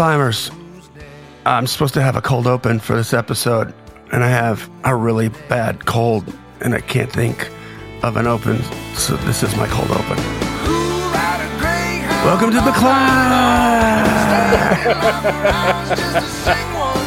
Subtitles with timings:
[0.00, 0.50] climbers.
[1.44, 3.74] I'm supposed to have a cold open for this episode,
[4.10, 6.24] and I have a really bad cold,
[6.62, 7.50] and I can't think
[8.02, 8.62] of an open.
[8.94, 10.16] So this is my cold open.
[12.24, 14.04] Welcome to the climb.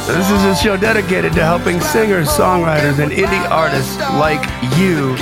[0.05, 4.45] this is a show dedicated to helping singers, songwriters, and indie artists like
[4.77, 5.15] you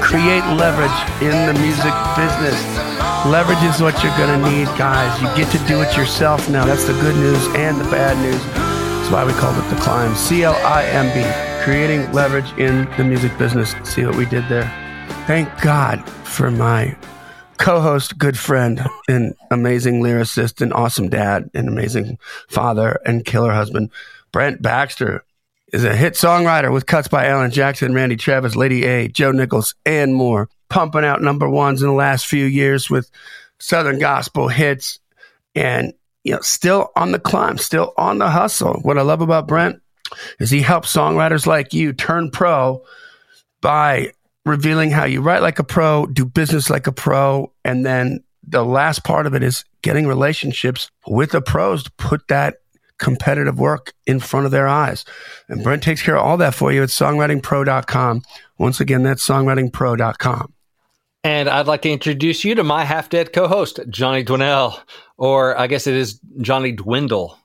[0.00, 2.85] create leverage in the music business.
[3.30, 5.20] Leverage is what you're going to need, guys.
[5.20, 6.64] You get to do it yourself now.
[6.64, 8.40] That's the good news and the bad news.
[8.44, 10.14] That's why we called it The Climb.
[10.14, 11.64] C L I M B.
[11.64, 13.74] Creating leverage in the music business.
[13.82, 14.72] See what we did there?
[15.26, 16.96] Thank God for my
[17.58, 22.18] co host, good friend, and amazing lyricist, and awesome dad, and amazing
[22.48, 23.90] father, and killer husband.
[24.30, 25.24] Brent Baxter
[25.72, 29.74] is a hit songwriter with cuts by Alan Jackson, Randy Travis, Lady A, Joe Nichols,
[29.84, 33.10] and more pumping out number ones in the last few years with
[33.58, 34.98] Southern gospel hits
[35.54, 35.92] and,
[36.24, 38.80] you know, still on the climb, still on the hustle.
[38.82, 39.80] What I love about Brent
[40.38, 42.82] is he helps songwriters like you turn pro
[43.60, 44.12] by
[44.44, 48.64] revealing how you write like a pro, do business like a pro, and then the
[48.64, 52.56] last part of it is getting relationships with the pros to put that
[52.98, 55.04] competitive work in front of their eyes.
[55.48, 58.22] And Brent takes care of all that for you at songwritingpro.com.
[58.58, 60.52] Once again, that's songwritingpro.com.
[61.26, 64.80] And I'd like to introduce you to my half dead co host, Johnny Dwinell,
[65.16, 67.36] or I guess it is Johnny Dwindle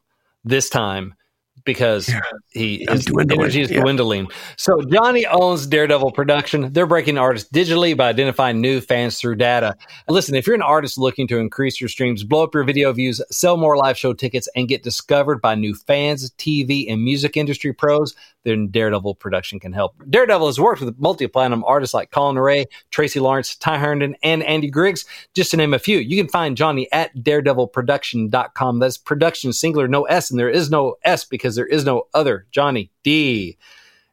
[0.44, 1.16] this time
[1.64, 2.22] because yeah.
[2.50, 3.82] he his energy is yeah.
[3.82, 4.28] dwindling.
[4.58, 6.72] So Johnny owns Daredevil Production.
[6.74, 9.76] They're breaking artists digitally by identifying new fans through data.
[10.08, 13.22] Listen, if you're an artist looking to increase your streams, blow up your video views,
[13.32, 17.74] sell more live show tickets, and get discovered by new fans, TV, and music industry
[17.74, 19.96] pros, then Daredevil Production can help.
[20.10, 24.70] Daredevil has worked with multi-platinum artists like Collin Raye, Tracy Lawrence, Ty Herndon, and Andy
[24.70, 26.00] Griggs, just to name a few.
[26.00, 28.80] You can find Johnny at daredevilproduction.com.
[28.80, 32.46] That's production singular, no S, and there is no S because there is no other
[32.52, 33.58] Johnny D.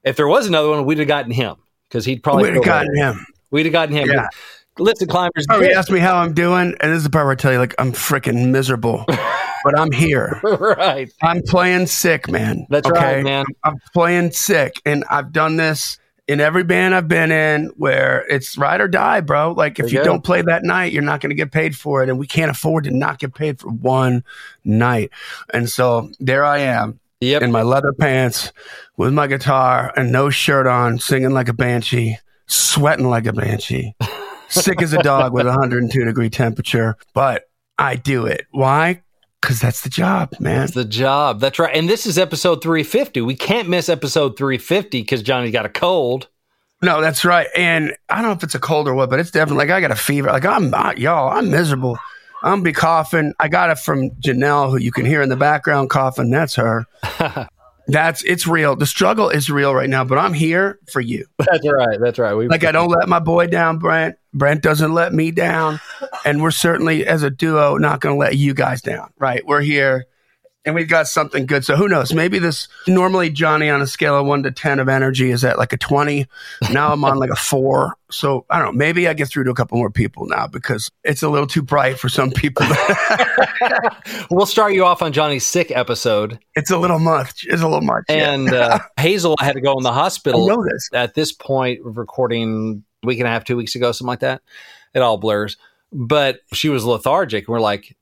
[0.04, 1.56] If there was another one, we'd have gotten him
[1.88, 3.26] because he'd probably we'd have gotten him.
[3.50, 4.08] We'd have gotten him.
[4.08, 4.28] Yeah.
[4.78, 5.46] Lifted climbers.
[5.50, 7.52] Oh, he asked me how I'm doing, and this is the part where I tell
[7.52, 9.04] you, like, I'm freaking miserable.
[9.64, 10.40] but I'm here.
[10.44, 11.12] right.
[11.20, 12.66] I'm playing sick, man.
[12.70, 13.16] That's okay?
[13.16, 13.44] right, man.
[13.64, 15.98] I'm playing sick, and I've done this
[16.28, 19.52] in every band I've been in where it's ride or die, bro.
[19.52, 22.02] Like if you, you don't play that night, you're not going to get paid for
[22.02, 24.22] it, and we can't afford to not get paid for one
[24.64, 25.10] night.
[25.52, 27.00] And so there I am.
[27.20, 27.42] Yep.
[27.42, 28.52] In my leather pants
[28.96, 33.94] with my guitar and no shirt on, singing like a banshee, sweating like a banshee,
[34.48, 36.96] sick as a dog with 102 degree temperature.
[37.14, 37.44] But
[37.78, 38.46] I do it.
[38.52, 39.02] Why?
[39.40, 40.64] Because that's the job, man.
[40.64, 41.40] It's the job.
[41.40, 41.74] That's right.
[41.74, 43.20] And this is episode 350.
[43.22, 46.28] We can't miss episode 350 because Johnny's got a cold.
[46.82, 47.48] No, that's right.
[47.56, 49.80] And I don't know if it's a cold or what, but it's definitely like I
[49.80, 50.28] got a fever.
[50.28, 51.98] Like I'm not, y'all, I'm miserable.
[52.42, 53.32] I'm be coughing.
[53.40, 56.30] I got it from Janelle, who you can hear in the background coughing.
[56.30, 56.86] That's her.
[57.88, 58.76] That's it's real.
[58.76, 61.26] The struggle is real right now, but I'm here for you.
[61.38, 61.98] That's right.
[61.98, 62.34] That's right.
[62.34, 64.16] We, like I don't let my boy down, Brent.
[64.34, 65.80] Brent doesn't let me down,
[66.26, 69.10] and we're certainly as a duo not going to let you guys down.
[69.18, 69.44] Right?
[69.46, 70.04] We're here
[70.68, 71.64] and we've got something good.
[71.64, 72.12] So who knows?
[72.12, 75.56] Maybe this normally Johnny on a scale of one to 10 of energy is at
[75.56, 76.26] like a 20.
[76.70, 77.96] Now I'm on like a four.
[78.10, 78.78] So I don't know.
[78.78, 81.62] Maybe I get through to a couple more people now because it's a little too
[81.62, 82.66] bright for some people.
[84.30, 86.38] we'll start you off on Johnny's sick episode.
[86.54, 87.46] It's a little much.
[87.48, 88.04] It's a little much.
[88.10, 90.44] And uh, Hazel had to go in the hospital.
[90.44, 90.90] I know this.
[90.92, 94.42] At this point, recording a week and a half, two weeks ago, something like that.
[94.92, 95.56] It all blurs.
[95.92, 97.48] But she was lethargic.
[97.48, 97.96] We're like,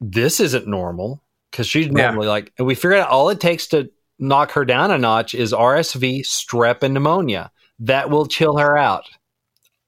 [0.00, 1.23] this isn't normal
[1.54, 2.32] because she's normally yeah.
[2.32, 3.88] like, and we figured out all it takes to
[4.18, 7.52] knock her down a notch is RSV, strep, and pneumonia.
[7.78, 9.04] That will chill her out.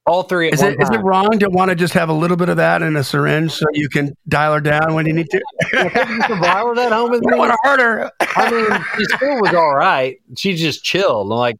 [0.06, 0.48] All three.
[0.48, 2.82] Is it, is it wrong to want to just have a little bit of that
[2.82, 5.38] in a syringe so you can dial her down when you need to?
[5.72, 7.32] you can dial that home with me.
[7.32, 8.12] I want to hurt her.
[8.20, 10.16] I mean, she still was all right.
[10.36, 11.26] She just chilled.
[11.26, 11.56] like,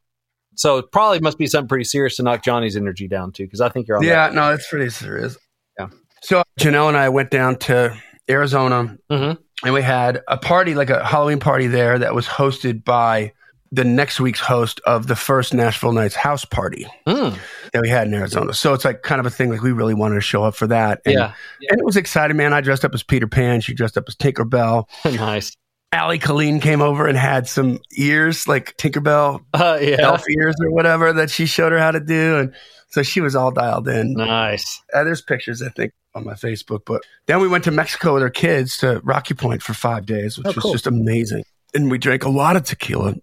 [0.54, 3.60] so it probably must be something pretty serious to knock Johnny's energy down too, because
[3.60, 4.04] I think you're on.
[4.04, 5.36] Yeah, no, it's pretty serious.
[5.76, 5.88] Yeah.
[6.22, 8.00] So Janelle and I went down to
[8.30, 8.96] Arizona.
[9.10, 13.32] Mm-hmm and we had a party, like a Halloween party there that was hosted by
[13.72, 17.36] the next week's host of the first Nashville Nights house party mm.
[17.72, 18.54] that we had in Arizona.
[18.54, 20.66] So it's like kind of a thing like we really wanted to show up for
[20.68, 21.00] that.
[21.04, 21.32] And, yeah.
[21.68, 22.52] And it was exciting, man.
[22.52, 23.60] I dressed up as Peter Pan.
[23.60, 24.88] She dressed up as Tinkerbell.
[25.04, 25.56] nice.
[25.92, 29.96] Ali Colleen came over and had some ears, like Tinkerbell uh, yeah.
[30.00, 32.38] elf ears or whatever that she showed her how to do.
[32.38, 32.54] And
[32.96, 34.14] so she was all dialed in.
[34.14, 34.82] Nice.
[34.94, 36.86] Uh, there's pictures, I think, on my Facebook.
[36.86, 40.38] But then we went to Mexico with our kids to Rocky Point for five days,
[40.38, 40.72] which oh, was cool.
[40.72, 41.44] just amazing.
[41.74, 43.16] And we drank a lot of tequila,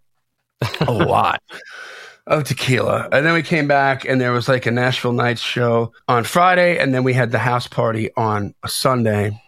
[0.79, 1.41] a lot
[2.27, 3.09] of tequila.
[3.11, 6.77] And then we came back and there was like a Nashville Nights show on Friday.
[6.77, 9.41] And then we had the house party on a Sunday.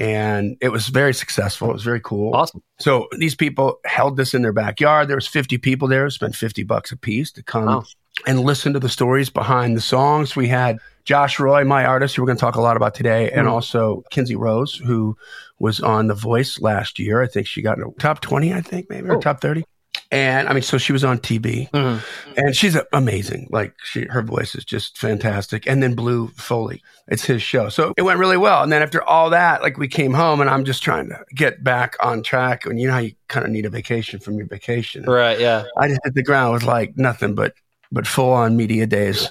[0.00, 1.70] and it was very successful.
[1.70, 2.34] It was very cool.
[2.34, 2.64] Awesome.
[2.80, 5.06] So these people held this in their backyard.
[5.06, 7.84] There was 50 people there, spent 50 bucks a piece to come wow.
[8.26, 10.36] And listen to the stories behind the songs.
[10.36, 13.30] We had Josh Roy, my artist, who we're going to talk a lot about today,
[13.30, 13.54] and mm-hmm.
[13.54, 15.16] also Kinsey Rose, who
[15.58, 17.22] was on The Voice last year.
[17.22, 19.20] I think she got in the top 20, I think, maybe, or oh.
[19.20, 19.64] top 30.
[20.10, 22.32] And I mean, so she was on TV mm-hmm.
[22.36, 23.48] and she's amazing.
[23.50, 25.66] Like she, her voice is just fantastic.
[25.66, 27.68] And then Blue Foley, it's his show.
[27.68, 28.62] So it went really well.
[28.62, 31.62] And then after all that, like we came home and I'm just trying to get
[31.62, 32.64] back on track.
[32.64, 35.04] And you know how you kind of need a vacation from your vacation.
[35.04, 35.38] Right.
[35.38, 35.64] Yeah.
[35.76, 37.52] I just hit the ground with like nothing but,
[37.90, 39.30] but full on media days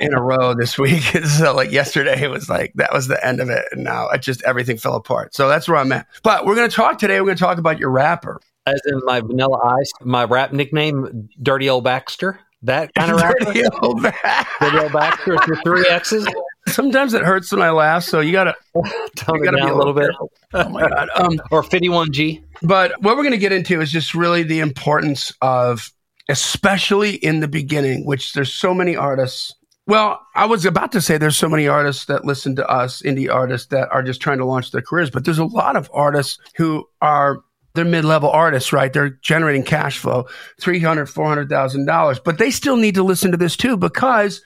[0.00, 1.02] in a row this week.
[1.38, 3.64] so like yesterday it was like, that was the end of it.
[3.72, 5.34] And now it just, everything fell apart.
[5.34, 6.06] So that's where I'm at.
[6.22, 7.20] But we're going to talk today.
[7.20, 11.28] We're going to talk about your rapper as in my Vanilla Ice, my rap nickname,
[11.42, 12.40] Dirty Old Baxter.
[12.62, 13.44] That kind of rapper.
[13.44, 16.26] Dirty Old, Dirty old Baxter with three X's.
[16.66, 18.54] Sometimes it hurts when I laugh, so you gotta
[19.16, 20.10] tone you gotta be a little, bit.
[20.52, 21.08] Oh my god!
[21.14, 22.44] Um, or fifty one G.
[22.62, 25.90] But what we're gonna get into is just really the importance of,
[26.28, 29.54] especially in the beginning, which there's so many artists.
[29.86, 33.32] Well, I was about to say there's so many artists that listen to us, indie
[33.32, 36.38] artists that are just trying to launch their careers, but there's a lot of artists
[36.56, 37.38] who are
[37.74, 38.92] they're mid-level artists, right?
[38.92, 40.26] They're generating cash flow,
[40.60, 43.76] three hundred, four hundred thousand dollars, but they still need to listen to this too
[43.76, 44.42] because,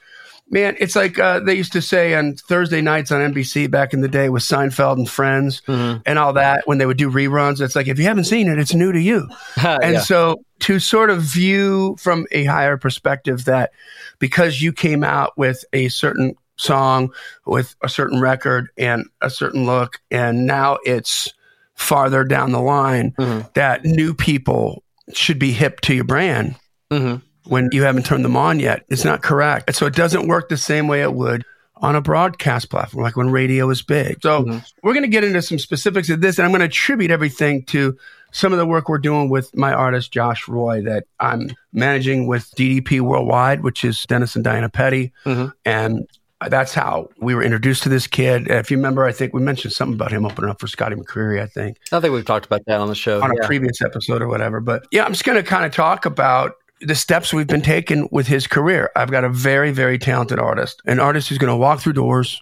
[0.49, 4.01] man, it's like uh, they used to say on Thursday nights on NBC back in
[4.01, 6.01] the day with Seinfeld and Friends mm-hmm.
[6.05, 7.59] and all that when they would do reruns.
[7.59, 9.27] It's like if you haven't seen it, it's new to you,
[9.61, 10.01] and yeah.
[10.01, 13.71] so to sort of view from a higher perspective that
[14.19, 17.11] because you came out with a certain song
[17.45, 21.33] with a certain record and a certain look, and now it's
[21.75, 23.45] farther down the line mm-hmm.
[23.55, 24.83] that new people
[25.13, 26.55] should be hip to your brand
[26.89, 27.17] mm-hmm.
[27.49, 28.85] when you haven't turned them on yet.
[28.87, 29.65] It's not correct.
[29.67, 31.43] And so it doesn't work the same way it would
[31.75, 34.21] on a broadcast platform, like when radio is big.
[34.21, 34.59] So mm-hmm.
[34.81, 37.63] we're going to get into some specifics of this, and I'm going to attribute everything
[37.65, 37.97] to
[38.33, 42.51] some of the work we're doing with my artist Josh Roy that I'm managing with
[42.57, 45.49] DDP Worldwide, which is Dennis and Diana Petty, mm-hmm.
[45.63, 46.07] and
[46.49, 48.49] that's how we were introduced to this kid.
[48.49, 51.41] If you remember, I think we mentioned something about him opening up for Scotty McCreery.
[51.41, 51.77] I think.
[51.91, 53.43] I think we've talked about that on the show on yeah.
[53.43, 54.59] a previous episode or whatever.
[54.59, 58.09] But yeah, I'm just going to kind of talk about the steps we've been taking
[58.11, 58.91] with his career.
[58.95, 62.41] I've got a very, very talented artist, an artist who's going to walk through doors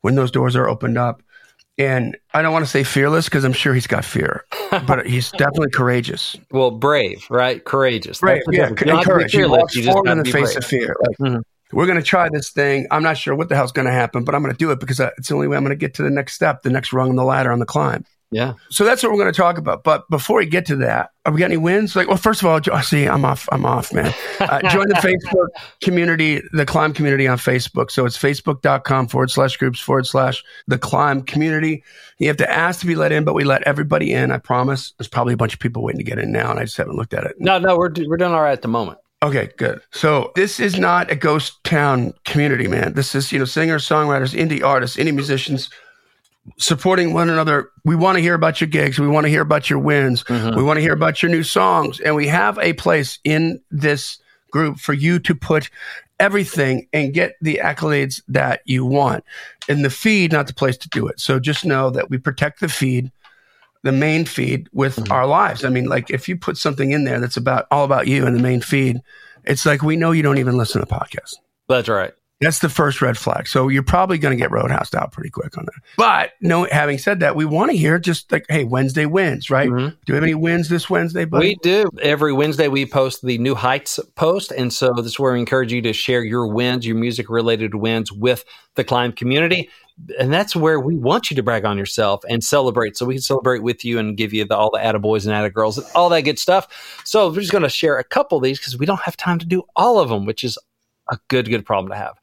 [0.00, 1.22] when those doors are opened up.
[1.76, 4.44] And I don't want to say fearless because I'm sure he's got fear,
[4.86, 6.36] but he's definitely courageous.
[6.52, 7.64] Well, brave, right?
[7.64, 8.20] Courageous.
[8.20, 9.32] Brave, yeah, and courage.
[9.32, 10.56] He walks forward in the face brave.
[10.56, 10.96] of fear.
[11.00, 11.40] Like, mm-hmm
[11.74, 12.86] we're going to try this thing.
[12.90, 14.80] I'm not sure what the hell's going to happen, but I'm going to do it
[14.80, 16.92] because it's the only way I'm going to get to the next step, the next
[16.92, 18.04] rung on the ladder on the climb.
[18.34, 18.54] Yeah.
[18.68, 19.84] So that's what we're going to talk about.
[19.84, 21.94] But before we get to that, have we got any wins?
[21.94, 23.48] Like, well, first of all, see, I'm off.
[23.52, 24.12] I'm off, man.
[24.40, 25.46] Uh, join the Facebook
[25.80, 27.92] community, the climb community on Facebook.
[27.92, 31.84] So it's facebook.com forward slash groups forward slash the climb community.
[32.18, 34.32] You have to ask to be let in, but we let everybody in.
[34.32, 34.94] I promise.
[34.98, 36.96] There's probably a bunch of people waiting to get in now, and I just haven't
[36.96, 37.36] looked at it.
[37.38, 38.98] No, no, we're, we're doing all right at the moment.
[39.22, 39.80] Okay, good.
[39.92, 42.94] So this is not a ghost town community, man.
[42.94, 45.70] This is, you know, singers, songwriters, indie artists, indie musicians
[46.58, 47.70] supporting one another.
[47.84, 48.98] We want to hear about your gigs.
[48.98, 50.24] We want to hear about your wins.
[50.24, 50.56] Mm-hmm.
[50.56, 52.00] We want to hear about your new songs.
[52.00, 54.18] And we have a place in this
[54.50, 55.70] group for you to put
[56.20, 59.24] everything and get the accolades that you want.
[59.68, 61.18] And the feed, not the place to do it.
[61.18, 63.10] So just know that we protect the feed
[63.84, 65.12] the main feed with mm-hmm.
[65.12, 65.62] our lives.
[65.62, 68.34] I mean, like if you put something in there that's about all about you in
[68.34, 69.00] the main feed,
[69.44, 71.34] it's like we know you don't even listen to podcasts.
[71.68, 72.14] That's right.
[72.40, 73.46] That's the first red flag.
[73.46, 75.74] So you're probably going to get roadhouse out pretty quick on that.
[75.96, 79.70] But no, having said that, we want to hear just like, hey, Wednesday wins, right?
[79.70, 79.88] Mm-hmm.
[80.04, 81.24] Do we have any wins this Wednesday?
[81.24, 81.50] Buddy?
[81.50, 81.88] We do.
[82.02, 85.72] Every Wednesday we post the New Heights post, and so this is where we encourage
[85.72, 89.70] you to share your wins, your music related wins with the climb community
[90.18, 93.22] and that's where we want you to brag on yourself and celebrate so we can
[93.22, 96.22] celebrate with you and give you the, all the attaboys and attagirls and all that
[96.22, 99.00] good stuff so we're just going to share a couple of these because we don't
[99.02, 100.58] have time to do all of them which is
[101.10, 102.14] a good good problem to have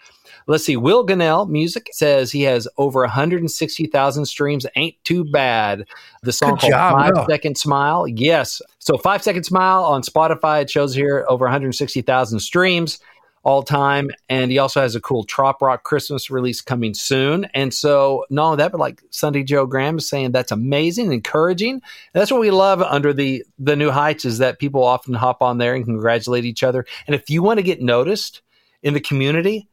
[0.47, 5.85] let's see will Gunnell music says he has over 160000 streams ain't too bad
[6.23, 7.25] the song good called job, five no.
[7.29, 12.99] second smile yes so five second smile on spotify it shows here over 160000 streams
[13.43, 14.11] all time.
[14.29, 17.45] And he also has a cool Trop Rock Christmas release coming soon.
[17.53, 21.73] And so, not only that, but like Sunday Joe Graham is saying that's amazing, encouraging.
[21.73, 21.81] And
[22.13, 25.57] that's what we love under the the new heights is that people often hop on
[25.57, 26.85] there and congratulate each other.
[27.07, 28.41] And if you want to get noticed
[28.83, 29.69] in the community,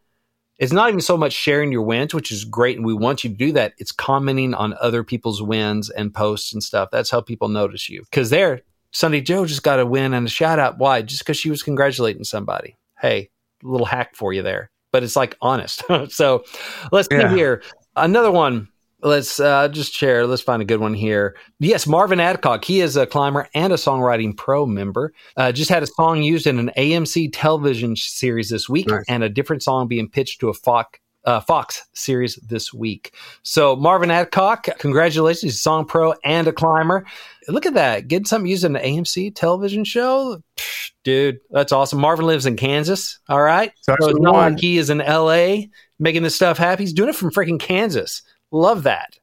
[0.59, 3.31] it's not even so much sharing your wins, which is great, and we want you
[3.31, 3.75] to do that.
[3.79, 6.89] It's commenting on other people's wins and posts and stuff.
[6.91, 8.03] That's how people notice you.
[8.03, 10.79] Because there, Sunday Joe just got a win and a shout out.
[10.79, 11.03] Why?
[11.03, 12.77] Just because she was congratulating somebody.
[13.01, 13.31] Hey,
[13.63, 15.85] little hack for you there, but it's like honest.
[16.09, 16.45] so
[16.91, 17.31] let's yeah.
[17.31, 17.63] see here.
[17.95, 18.69] Another one.
[19.01, 20.27] Let's uh, just share.
[20.27, 21.37] Let's find a good one here.
[21.61, 22.65] Yes, Marvin Adcock.
[22.65, 25.13] He is a climber and a songwriting pro member.
[25.37, 29.05] Uh, just had a song used in an AMC television series this week, nice.
[29.09, 33.13] and a different song being pitched to a Fox uh, Fox series this week.
[33.43, 37.07] So Marvin Adcock, congratulations, he's a song pro and a climber.
[37.49, 41.39] Look at that, getting something used in an AMC television show, Psh, dude.
[41.51, 42.01] That's awesome.
[42.01, 43.19] Marvin lives in Kansas.
[43.29, 45.67] All right, so it's not like he is in LA
[45.99, 46.83] making this stuff happen.
[46.83, 48.23] He's doing it from freaking Kansas.
[48.51, 49.19] Love that.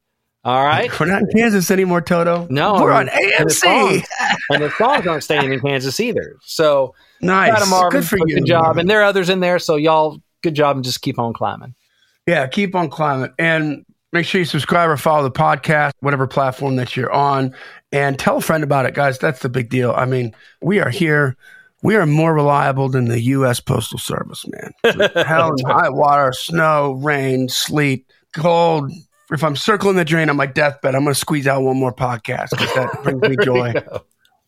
[0.46, 1.00] All right.
[1.00, 2.46] We're not in Kansas anymore, Toto.
[2.52, 3.40] No, we're on AMC.
[3.40, 4.04] And the, songs,
[4.52, 6.36] and the songs aren't staying in Kansas either.
[6.44, 7.68] So nice.
[7.68, 8.36] Marvin, good for you.
[8.36, 8.78] Good job.
[8.78, 9.58] And there are others in there.
[9.58, 11.74] So y'all, good job and just keep on climbing.
[12.28, 13.34] Yeah, keep on climbing.
[13.40, 17.56] And make sure you subscribe or follow the podcast, whatever platform that you're on,
[17.92, 19.18] and tell a friend about it, guys.
[19.18, 19.94] That's the big deal.
[19.94, 21.36] I mean, we are here.
[21.82, 23.60] We are more reliable than the U.S.
[23.60, 24.72] Postal Service, man.
[25.26, 28.06] Hell and high water, snow, rain, sleet,
[28.36, 28.92] cold,
[29.36, 31.94] if I'm circling the drain on my deathbed, I'm going to squeeze out one more
[31.94, 33.74] podcast because that brings me joy.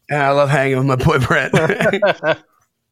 [0.10, 1.54] And I love hanging with my boy Brent.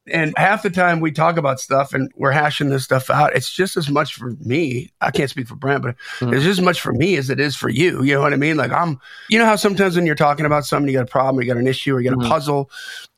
[0.08, 3.36] and half the time we talk about stuff and we're hashing this stuff out.
[3.36, 4.92] It's just as much for me.
[5.02, 6.34] I can't speak for Brent, but mm-hmm.
[6.34, 8.04] it's just as much for me as it is for you.
[8.04, 8.58] You know what I mean?
[8.58, 9.00] Like I'm,
[9.30, 11.60] you know how sometimes when you're talking about something, you got a problem, you got
[11.60, 12.28] an issue, or you got mm-hmm.
[12.28, 12.70] a puzzle,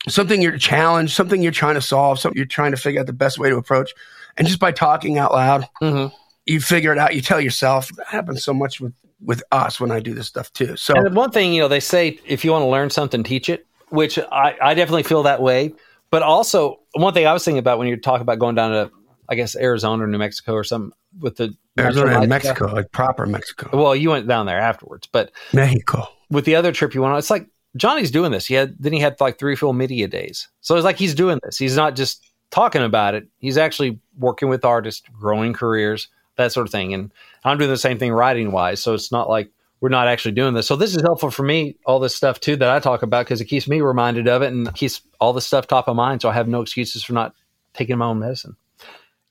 [0.08, 3.14] something you're challenged, something you're trying to solve, something you're trying to figure out the
[3.14, 3.92] best way to approach.
[4.38, 6.16] And just by talking out loud, mm-hmm
[6.48, 7.14] you figure it out.
[7.16, 7.90] You tell yourself.
[7.96, 10.76] That happens so much with with us when I do this stuff too.
[10.78, 13.50] So and one thing, you know, they say if you want to learn something, teach
[13.50, 15.74] it, which I, I definitely feel that way.
[16.10, 18.92] But also one thing I was thinking about when you're talking about going down to
[19.30, 23.26] I guess Arizona or New Mexico or something with the Arizona and Mexico, like proper
[23.26, 23.70] Mexico.
[23.74, 26.08] Well, you went down there afterwards, but Mexico.
[26.30, 28.46] With the other trip you went on, it's like Johnny's doing this.
[28.46, 30.48] He had then he had like three full media days.
[30.62, 31.58] So it's like he's doing this.
[31.58, 33.28] He's not just talking about it.
[33.40, 36.94] He's actually working with artists, growing careers that sort of thing.
[36.94, 37.12] And
[37.44, 38.82] I'm doing the same thing writing wise.
[38.82, 39.52] So it's not like
[39.82, 40.68] we're not actually doing this.
[40.68, 43.42] So this is helpful for me, all this stuff too that I talk about because
[43.42, 46.22] it keeps me reminded of it and keeps all this stuff top of mind.
[46.22, 47.36] So I have no excuses for not
[47.74, 48.56] taking my own medicine.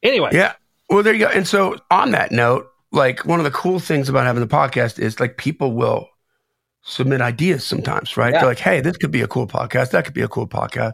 [0.03, 0.31] Anyway.
[0.33, 0.55] Yeah.
[0.89, 1.33] Well, there you go.
[1.33, 4.99] And so on that note, like one of the cool things about having the podcast
[4.99, 6.09] is like people will
[6.83, 8.33] submit ideas sometimes, right?
[8.33, 8.41] Yeah.
[8.41, 9.91] They're like, hey, this could be a cool podcast.
[9.91, 10.93] That could be a cool podcast.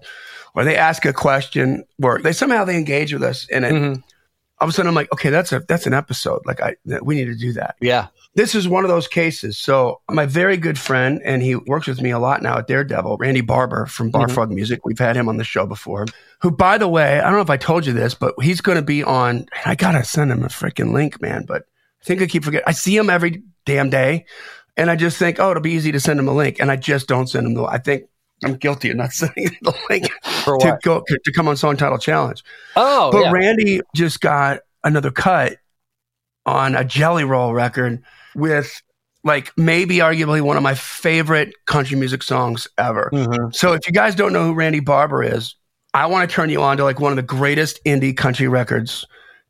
[0.54, 4.00] Or they ask a question where they somehow they engage with us and it, mm-hmm
[4.62, 6.40] all of a sudden I'm like, okay, that's a that's an episode.
[6.47, 7.75] Like I we need to do that.
[7.81, 8.07] Yeah.
[8.37, 9.59] This is one of those cases.
[9.59, 13.16] So my very good friend, and he works with me a lot now at Daredevil,
[13.16, 14.54] Randy Barber from Barfrog mm-hmm.
[14.54, 14.87] Music.
[14.87, 16.07] We've had him on the show before.
[16.42, 18.76] Who, by the way, I don't know if I told you this, but he's going
[18.76, 19.47] to be on.
[19.66, 21.45] I gotta send him a freaking link, man.
[21.45, 21.64] But
[22.00, 22.69] I think I keep forgetting.
[22.69, 24.26] I see him every damn day,
[24.76, 26.76] and I just think, oh, it'll be easy to send him a link, and I
[26.76, 27.64] just don't send him the.
[27.64, 28.04] I think
[28.45, 30.09] I'm guilty of not sending the link
[30.44, 32.42] to go to come on Song Title Challenge.
[32.76, 33.30] Oh, but yeah.
[33.32, 35.58] Randy just got another cut
[36.46, 38.02] on a Jelly Roll record
[38.34, 38.82] with
[39.25, 43.11] like maybe arguably one of my favorite country music songs ever.
[43.12, 43.52] Mm-hmm.
[43.52, 45.54] So if you guys don't know who Randy Barber is,
[45.94, 49.06] I want to turn you on to like one of the greatest indie country records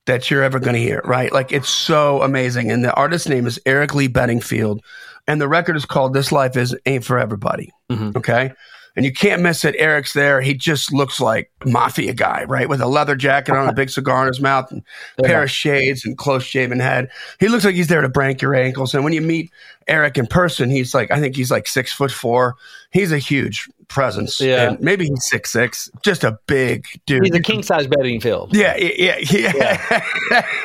[0.06, 1.32] that you're ever going to hear, right?
[1.32, 2.70] Like it's so amazing.
[2.70, 4.80] And the artist's name is Eric Lee Beddingfield.
[5.28, 7.70] And the record is called This Life is Ain't for Everybody.
[7.90, 8.18] Mm-hmm.
[8.18, 8.52] Okay
[8.96, 9.74] and you can't miss it.
[9.78, 10.40] Eric's there.
[10.40, 12.68] He just looks like mafia guy, right?
[12.68, 14.82] With a leather jacket on, a big cigar in his mouth, and
[15.18, 15.26] yeah.
[15.26, 17.10] pair of shades and close shaven head.
[17.40, 18.94] He looks like he's there to break your ankles.
[18.94, 19.50] And when you meet
[19.88, 22.56] Eric in person, he's like, I think he's like six foot four.
[22.90, 24.40] He's a huge presence.
[24.40, 24.70] Yeah.
[24.70, 25.90] And maybe he's six six.
[26.02, 27.24] Just a big dude.
[27.24, 28.52] He's a king size Beddingfield.
[28.52, 30.02] Yeah, yeah, yeah.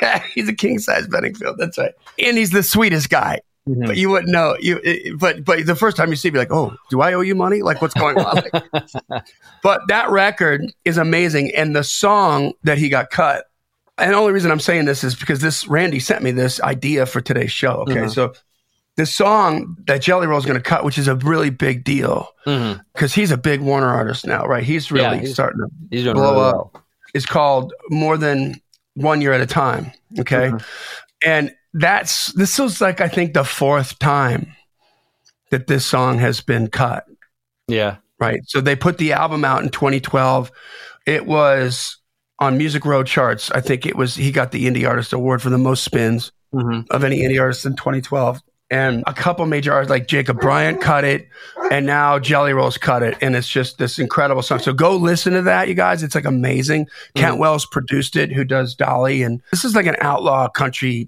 [0.02, 0.24] yeah.
[0.36, 1.58] he's a king size Beddingfield.
[1.58, 1.94] That's right.
[2.20, 3.40] And he's the sweetest guy.
[3.68, 3.86] Mm-hmm.
[3.86, 4.56] But you wouldn't know.
[4.60, 7.22] You, it, but but the first time you see, be like, oh, do I owe
[7.22, 7.62] you money?
[7.62, 8.36] Like, what's going on?
[8.36, 9.24] Like,
[9.64, 13.46] but that record is amazing, and the song that he got cut.
[14.00, 17.08] And the only reason I'm saying this is because this Randy sent me this idea
[17.08, 17.82] for today's show.
[17.82, 18.10] Okay, mm-hmm.
[18.10, 18.34] so
[18.96, 22.30] the song that Jelly Roll is going to cut, which is a really big deal
[22.44, 23.06] because mm-hmm.
[23.08, 24.64] he's a big Warner artist now, right?
[24.64, 26.36] He's really yeah, he's, starting to he's blow really up.
[26.36, 26.84] Well.
[27.14, 28.62] It's called More Than
[28.96, 29.92] One Year at a Time.
[30.20, 30.58] Okay, mm-hmm.
[31.24, 34.54] and that's this was like I think the fourth time
[35.52, 37.06] that this song has been cut.
[37.68, 37.98] Yeah.
[38.20, 38.42] Right.
[38.46, 40.52] So they put the album out in 2012.
[41.06, 41.98] It was
[42.40, 43.52] on Music Row charts.
[43.52, 46.82] I think it was he got the Indie Artist Award for the most spins mm-hmm.
[46.92, 48.42] of any indie artist in 2012.
[48.70, 51.30] And a couple major artists like Jacob Bryant cut it,
[51.72, 54.60] and now Jelly Rolls cut it, and it's just this incredible song.
[54.60, 56.04] So go listen to that, you guys.
[56.04, 56.86] It's like amazing.
[56.86, 57.20] Mm-hmm.
[57.22, 61.08] Kent Wells produced it, who does Dolly, and this is like an outlaw country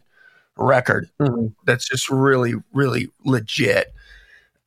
[0.59, 1.47] record mm-hmm.
[1.65, 3.93] that's just really, really legit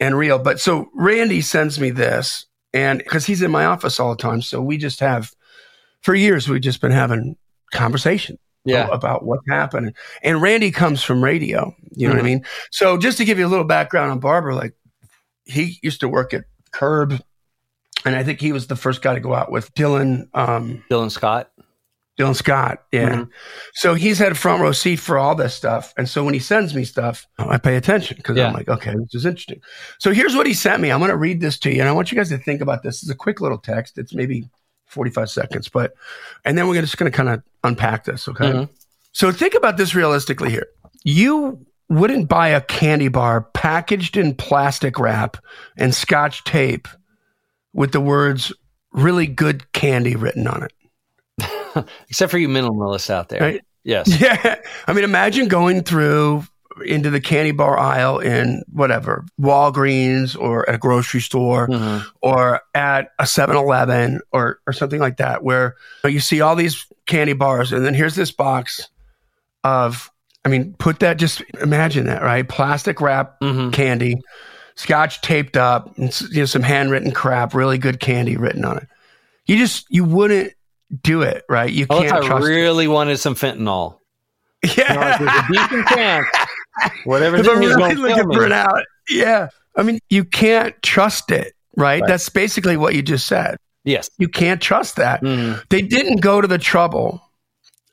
[0.00, 0.38] and real.
[0.38, 4.42] But so Randy sends me this, and because he's in my office all the time,
[4.42, 5.32] so we just have
[6.02, 7.36] for years we've just been having
[7.72, 8.38] conversation.
[8.64, 8.88] yeah.
[8.92, 9.92] about what's happening.
[10.22, 11.74] And Randy comes from radio.
[11.90, 12.18] You know mm-hmm.
[12.18, 12.42] what I mm-hmm.
[12.42, 12.44] mean?
[12.70, 14.74] So just to give you a little background on Barber, like
[15.44, 17.22] he used to work at Curb,
[18.04, 20.28] and I think he was the first guy to go out with Dylan.
[20.34, 21.50] Um, Dylan Scott.
[22.18, 23.08] Dylan Scott, yeah.
[23.08, 23.30] Mm-hmm.
[23.74, 25.94] So he's had a front row seat for all this stuff.
[25.96, 28.48] And so when he sends me stuff, I pay attention because yeah.
[28.48, 29.62] I'm like, okay, this is interesting.
[29.98, 30.92] So here's what he sent me.
[30.92, 31.80] I'm going to read this to you.
[31.80, 33.02] And I want you guys to think about this.
[33.02, 33.96] It's a quick little text.
[33.96, 34.48] It's maybe
[34.86, 35.94] 45 seconds, but,
[36.44, 38.28] and then we're just going to kind of unpack this.
[38.28, 38.44] Okay.
[38.44, 38.72] Mm-hmm.
[39.12, 40.66] So think about this realistically here.
[41.04, 45.38] You wouldn't buy a candy bar packaged in plastic wrap
[45.78, 46.88] and scotch tape
[47.72, 48.52] with the words
[48.92, 50.72] really good candy written on it.
[52.08, 53.40] Except for you minimalists out there.
[53.40, 53.64] Right?
[53.84, 54.08] Yes.
[54.20, 54.56] Yeah.
[54.86, 56.44] I mean, imagine going through
[56.86, 62.08] into the candy bar aisle in whatever, Walgreens or at a grocery store mm-hmm.
[62.22, 66.86] or at a 7 Eleven or, or something like that, where you see all these
[67.06, 67.72] candy bars.
[67.72, 68.88] And then here's this box
[69.64, 70.10] of,
[70.44, 72.48] I mean, put that, just imagine that, right?
[72.48, 73.70] Plastic wrap mm-hmm.
[73.70, 74.16] candy,
[74.74, 78.88] scotch taped up, and, you know, some handwritten crap, really good candy written on it.
[79.46, 80.52] You just, you wouldn't
[81.00, 81.70] do it, right?
[81.70, 82.12] You can't.
[82.12, 82.88] I really it.
[82.88, 83.98] wanted some fentanyl.
[84.76, 86.26] Yeah, you know, a decent chance.
[87.04, 87.36] Whatever.
[87.40, 89.48] If I'm really looking for it out, yeah.
[89.74, 92.00] I mean, you can't trust it, right?
[92.00, 92.08] right?
[92.08, 93.56] That's basically what you just said.
[93.82, 95.20] Yes, you can't trust that.
[95.20, 95.62] Mm-hmm.
[95.68, 97.20] They didn't go to the trouble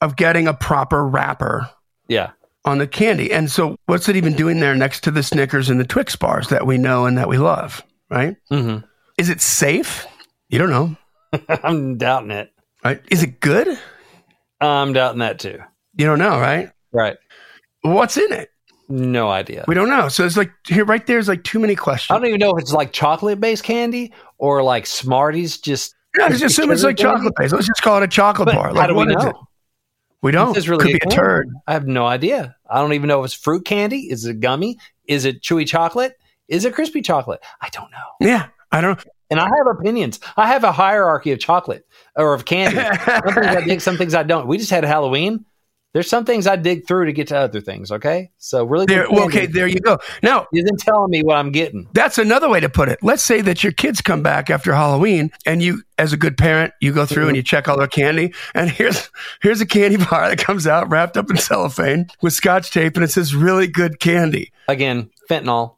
[0.01, 1.69] of getting a proper wrapper.
[2.07, 2.31] Yeah.
[2.65, 3.31] On the candy.
[3.31, 6.49] And so, what's it even doing there next to the Snickers and the Twix bars
[6.49, 8.35] that we know and that we love, right?
[8.51, 8.85] Mm-hmm.
[9.17, 10.05] Is it safe?
[10.49, 10.95] You don't know.
[11.63, 12.51] I'm doubting it.
[12.83, 13.01] Right?
[13.11, 13.77] Is it good?
[14.61, 15.59] I'm doubting that too.
[15.95, 16.71] You don't know, right?
[16.91, 17.17] Right.
[17.81, 18.51] What's in it?
[18.87, 19.65] No idea.
[19.67, 20.09] We don't know.
[20.09, 22.15] So it's like here, right there's like too many questions.
[22.15, 25.59] I don't even know if it's like chocolate based candy or like Smarties.
[25.59, 27.53] Just yeah, just assume it's like chocolate based.
[27.53, 28.73] Let's just call it a chocolate but bar.
[28.73, 29.47] Like, how do we know?
[30.21, 30.53] We don't.
[30.53, 31.49] This is really Could be a turd.
[31.67, 32.55] I have no idea.
[32.69, 34.09] I don't even know if it's fruit candy.
[34.09, 34.77] Is it gummy?
[35.07, 36.17] Is it chewy chocolate?
[36.47, 37.41] Is it crispy chocolate?
[37.61, 38.27] I don't know.
[38.27, 38.99] Yeah, I don't.
[39.29, 40.19] And I have opinions.
[40.37, 42.77] I have a hierarchy of chocolate or of candy.
[43.05, 44.47] some things I dig, some things I don't.
[44.47, 45.45] We just had Halloween.
[45.91, 47.91] There's some things I dig through to get to other things.
[47.91, 49.97] Okay, so really, there, okay, there you go.
[50.21, 51.87] Now you didn't telling me what I'm getting.
[51.93, 52.99] That's another way to put it.
[53.01, 56.73] Let's say that your kids come back after Halloween, and you, as a good parent,
[56.79, 57.29] you go through mm-hmm.
[57.29, 59.09] and you check all their candy, and here's
[59.41, 63.03] here's a candy bar that comes out wrapped up in cellophane with scotch tape, and
[63.03, 65.77] it says "really good candy." Again, fentanyl.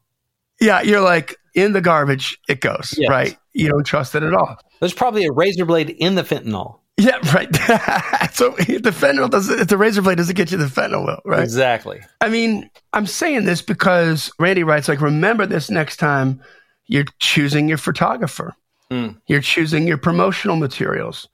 [0.60, 2.38] Yeah, you're like in the garbage.
[2.48, 3.08] It goes yes.
[3.08, 3.36] right.
[3.52, 4.56] You don't trust it at all.
[4.80, 6.78] There's probably a razor blade in the fentanyl.
[6.98, 7.54] Yeah, right.
[8.32, 11.42] so the fentanyl doesn't, if the razor blade doesn't get you the fentanyl, will, right?
[11.42, 12.00] Exactly.
[12.20, 16.40] I mean, I'm saying this because Randy writes, like, remember this next time
[16.86, 18.54] you're choosing your photographer,
[18.90, 19.16] mm.
[19.26, 21.28] you're choosing your promotional materials,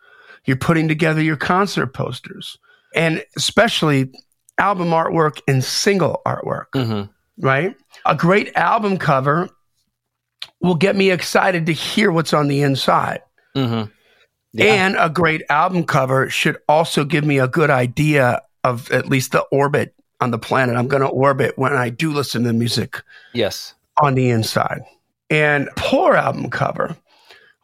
[0.44, 2.58] you're putting together your concert posters,
[2.94, 4.10] and especially
[4.58, 7.10] album artwork and single artwork, mm-hmm.
[7.44, 7.74] right?
[8.06, 9.48] A great album cover
[10.60, 13.22] will get me excited to hear what's on the inside.
[13.56, 13.90] Mm-hmm.
[14.52, 14.64] Yeah.
[14.64, 19.32] And a great album cover should also give me a good idea of at least
[19.32, 23.02] the orbit on the planet I'm going to orbit when I do listen to music.
[23.34, 23.74] Yes.
[24.02, 24.82] On the inside.
[25.30, 26.96] And poor album cover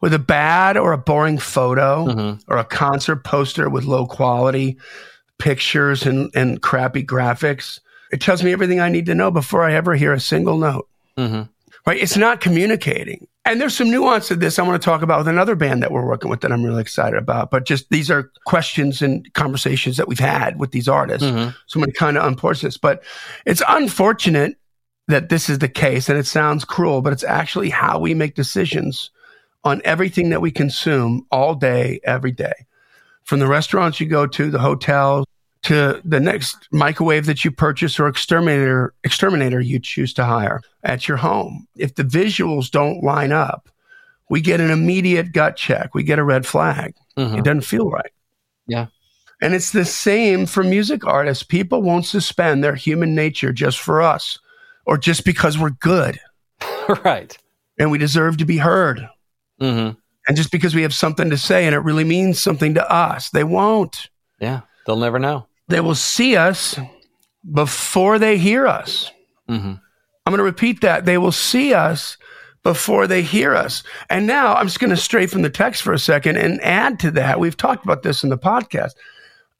[0.01, 2.51] with a bad or a boring photo mm-hmm.
[2.51, 4.77] or a concert poster with low quality
[5.39, 7.79] pictures and, and crappy graphics.
[8.11, 10.87] It tells me everything I need to know before I ever hear a single note.
[11.17, 11.51] Mm-hmm
[11.85, 12.01] right?
[12.01, 13.27] It's not communicating.
[13.45, 15.91] And there's some nuance to this I want to talk about with another band that
[15.91, 17.51] we're working with that I'm really excited about.
[17.51, 21.27] But just these are questions and conversations that we've had with these artists.
[21.27, 21.51] Mm-hmm.
[21.67, 22.77] So I'm going to kind of unforce this.
[22.77, 23.03] But
[23.45, 24.57] it's unfortunate
[25.07, 26.09] that this is the case.
[26.09, 29.11] And it sounds cruel, but it's actually how we make decisions
[29.63, 32.65] on everything that we consume all day, every day.
[33.23, 35.25] From the restaurants you go to, the hotels,
[35.65, 41.07] to the next microwave that you purchase or exterminator exterminator you choose to hire at
[41.07, 41.67] your home.
[41.75, 43.67] If the visuals don't line up,
[44.29, 45.95] we get an immediate gut check.
[45.95, 46.95] We get a red flag.
[47.17, 47.39] Mm-hmm.
[47.39, 48.11] It doesn't feel right.
[48.67, 48.87] Yeah.
[49.41, 51.43] And it's the same for music artists.
[51.43, 54.37] People won't suspend their human nature just for us
[54.85, 56.19] or just because we're good.
[57.03, 57.35] right.
[57.79, 59.09] And we deserve to be heard.
[59.59, 59.97] Mm-hmm.
[60.27, 63.31] And just because we have something to say and it really means something to us,
[63.31, 64.09] they won't.
[64.39, 64.61] Yeah.
[64.85, 65.47] They'll never know.
[65.67, 66.79] They will see us
[67.51, 69.11] before they hear us.
[69.49, 69.73] Mm-hmm.
[70.25, 71.05] I'm going to repeat that.
[71.05, 72.17] They will see us
[72.63, 73.83] before they hear us.
[74.09, 76.99] And now I'm just going to stray from the text for a second and add
[77.01, 77.39] to that.
[77.39, 78.93] We've talked about this in the podcast.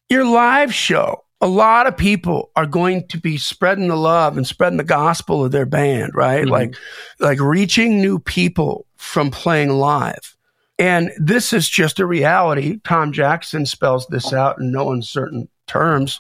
[0.10, 4.48] Your live show, a lot of people are going to be spreading the love and
[4.48, 6.46] spreading the gospel of their band, right?
[6.46, 6.52] Mm-hmm.
[6.52, 6.76] Like,
[7.20, 10.36] like reaching new people from playing live.
[10.80, 12.80] And this is just a reality.
[12.84, 16.20] Tom Jackson spells this out in no uncertain terms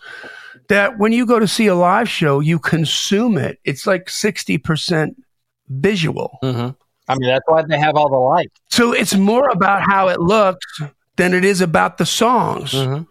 [0.67, 3.59] that when you go to see a live show, you consume it.
[3.63, 5.15] It's like 60%
[5.69, 6.39] visual.
[6.43, 6.69] Mm-hmm.
[7.07, 8.59] I mean, that's why they have all the lights.
[8.69, 10.65] So it's more about how it looks
[11.17, 12.73] than it is about the songs.
[12.73, 13.03] Mm-hmm.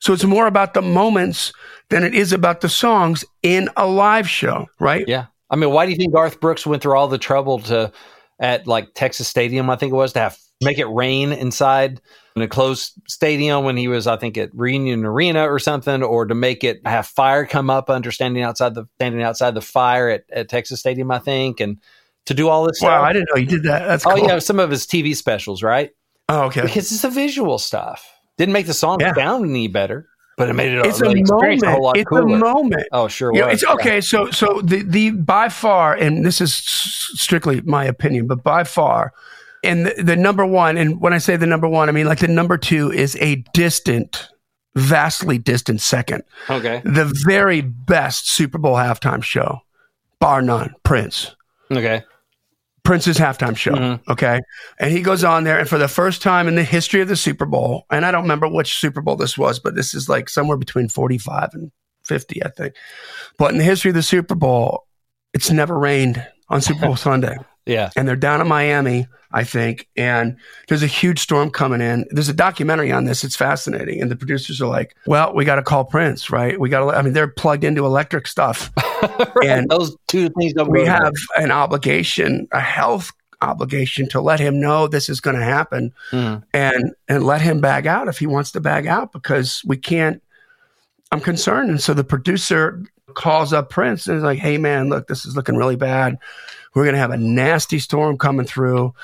[0.00, 1.52] So it's more about the moments
[1.88, 5.06] than it is about the songs in a live show, right?
[5.06, 5.26] Yeah.
[5.50, 7.92] I mean, why do you think Garth Brooks went through all the trouble to
[8.42, 12.00] at like Texas Stadium, I think it was, to have make it rain inside
[12.34, 16.24] in a closed stadium when he was, I think, at Reunion Arena or something, or
[16.26, 20.08] to make it have fire come up under standing outside the standing outside the fire
[20.08, 21.78] at, at Texas Stadium, I think, and
[22.26, 22.80] to do all this.
[22.80, 23.04] Wow, stuff.
[23.04, 23.86] I didn't know you did that.
[23.86, 24.26] That's oh cool.
[24.26, 25.90] yeah, some of his TV specials, right?
[26.28, 26.62] Oh, okay.
[26.62, 28.08] Because it's the visual stuff.
[28.38, 29.12] Didn't make the song yeah.
[29.14, 30.86] sound any better, but it made it.
[30.86, 31.62] It's a, a moment.
[31.62, 32.36] A it's cooler.
[32.36, 32.86] a moment.
[32.92, 33.34] Oh, sure.
[33.34, 33.96] Yeah, it's okay.
[33.96, 34.00] Yeah.
[34.00, 39.12] So, so the the by far, and this is strictly my opinion, but by far,
[39.62, 42.18] and the, the number one, and when I say the number one, I mean like
[42.18, 44.28] the number two is a distant
[44.74, 46.24] vastly distant second.
[46.48, 46.82] Okay.
[46.84, 49.60] The very best Super Bowl halftime show,
[50.18, 51.34] bar none, Prince.
[51.70, 52.02] Okay.
[52.84, 53.72] Prince's halftime show.
[53.72, 54.10] Mm-hmm.
[54.10, 54.40] Okay.
[54.78, 57.16] And he goes on there, and for the first time in the history of the
[57.16, 60.28] Super Bowl, and I don't remember which Super Bowl this was, but this is like
[60.28, 61.70] somewhere between 45 and
[62.04, 62.74] 50, I think.
[63.38, 64.86] But in the history of the Super Bowl,
[65.32, 67.36] it's never rained on Super Bowl Sunday.
[67.66, 67.90] Yeah.
[67.96, 69.88] And they're down in Miami, I think.
[69.96, 70.36] And
[70.68, 72.06] there's a huge storm coming in.
[72.10, 73.24] There's a documentary on this.
[73.24, 74.02] It's fascinating.
[74.02, 76.58] And the producers are like, well, we got to call Prince, right?
[76.58, 78.70] We got to, I mean, they're plugged into electric stuff.
[79.02, 79.48] right.
[79.48, 84.60] And those two things don't We have an obligation, a health obligation to let him
[84.60, 86.42] know this is going to happen mm.
[86.54, 90.22] and and let him bag out if he wants to bag out because we can't
[91.10, 92.82] I'm concerned and so the producer
[93.14, 96.18] calls up Prince and is like hey man look this is looking really bad
[96.74, 98.94] we're going to have a nasty storm coming through.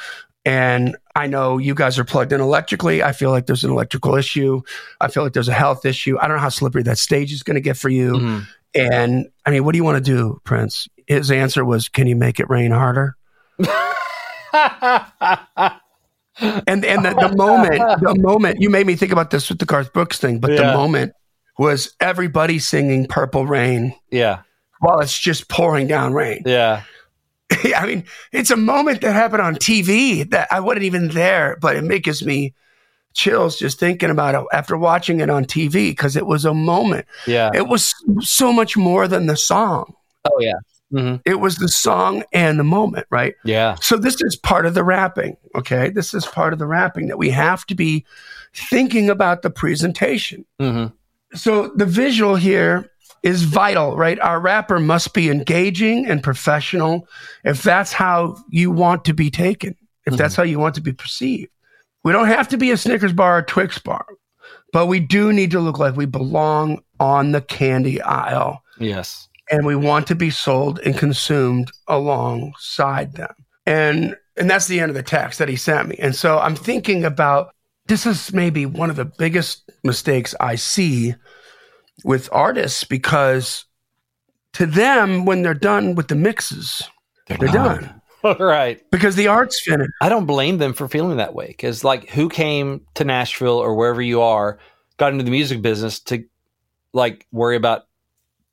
[0.44, 3.02] And I know you guys are plugged in electrically.
[3.02, 4.62] I feel like there's an electrical issue.
[5.00, 6.16] I feel like there's a health issue.
[6.18, 8.12] I don't know how slippery that stage is going to get for you.
[8.12, 8.38] Mm-hmm.
[8.74, 10.88] And I mean, what do you want to do, Prince?
[11.07, 13.16] His answer was, Can you make it rain harder?
[13.59, 13.68] and
[16.85, 19.92] and the, the, moment, the moment you made me think about this with the Garth
[19.92, 20.70] Brooks thing, but yeah.
[20.70, 21.12] the moment
[21.59, 23.94] was everybody singing Purple Rain.
[24.11, 24.42] Yeah.
[24.81, 26.42] While it's just pouring down rain.
[26.46, 26.85] Yeah.
[27.76, 31.76] I mean, it's a moment that happened on TV that I wasn't even there, but
[31.76, 32.54] it makes me
[33.14, 37.06] chills just thinking about it after watching it on TV because it was a moment.
[37.26, 37.50] Yeah.
[37.54, 39.94] It was so much more than the song.
[40.24, 40.54] Oh, yeah.
[40.92, 41.16] Mm-hmm.
[41.24, 43.34] It was the song and the moment, right?
[43.44, 43.76] Yeah.
[43.80, 45.90] So this is part of the wrapping, okay?
[45.90, 48.06] This is part of the wrapping that we have to be
[48.54, 50.46] thinking about the presentation.
[50.61, 50.94] Mm-hmm.
[51.37, 52.90] So the visual here
[53.22, 54.18] is vital, right?
[54.20, 57.09] Our wrapper must be engaging and professional
[57.44, 59.76] if that's how you want to be taken,
[60.07, 60.16] if mm-hmm.
[60.16, 61.50] that's how you want to be perceived.
[62.04, 64.07] We don't have to be a Snickers bar or Twix bar,
[64.72, 68.62] but we do need to look like we belong on the candy aisle.
[68.78, 69.28] Yes.
[69.50, 73.35] And we want to be sold and consumed alongside them.
[73.66, 75.96] And and that's the end of the text that he sent me.
[75.98, 77.52] And so I'm thinking about
[77.87, 81.14] this is maybe one of the biggest mistakes I see
[82.04, 83.64] with artists because
[84.54, 86.82] to them, when they're done with the mixes,
[87.26, 88.00] they're, they're done.
[88.40, 88.82] right.
[88.90, 89.90] Because the art's finished.
[90.00, 91.46] I don't blame them for feeling that way.
[91.48, 94.58] Because, like, who came to Nashville or wherever you are,
[94.96, 96.24] got into the music business to,
[96.92, 97.82] like, worry about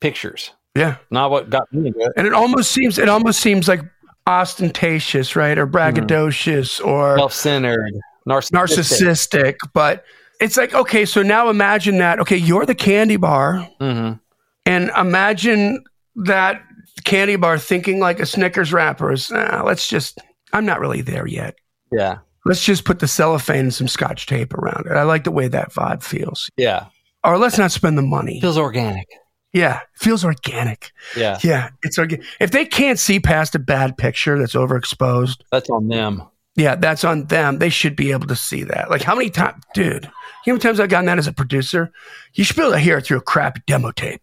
[0.00, 0.52] pictures?
[0.74, 0.96] Yeah.
[1.10, 2.12] Not what got me into it.
[2.16, 3.80] And it almost seems, it almost seems like
[4.26, 5.58] ostentatious, right?
[5.58, 6.88] Or braggadocious mm-hmm.
[6.88, 7.94] or self centered,
[8.28, 8.52] narcissistic.
[8.52, 9.56] narcissistic.
[9.72, 10.04] But
[10.40, 13.68] it's like, okay, so now imagine that, okay, you're the candy bar.
[13.80, 14.18] Mm-hmm.
[14.66, 15.84] And imagine
[16.16, 16.62] that
[17.04, 20.18] candy bar thinking like a Snickers wrapper is, let's just,
[20.52, 21.56] I'm not really there yet.
[21.92, 22.18] Yeah.
[22.44, 24.92] Let's just put the cellophane and some scotch tape around it.
[24.92, 26.50] I like the way that vibe feels.
[26.56, 26.86] Yeah.
[27.24, 28.40] Or let's not spend the money.
[28.40, 29.08] Feels organic.
[29.52, 30.92] Yeah, feels organic.
[31.16, 31.38] Yeah.
[31.42, 32.26] Yeah, it's organic.
[32.40, 36.22] If they can't see past a bad picture that's overexposed, that's on them.
[36.56, 37.58] Yeah, that's on them.
[37.58, 38.90] They should be able to see that.
[38.90, 40.04] Like, how many times, dude?
[40.04, 40.10] You know
[40.44, 41.92] how many times I've gotten that as a producer?
[42.32, 44.22] You should be able to hear it through a crappy demo tape.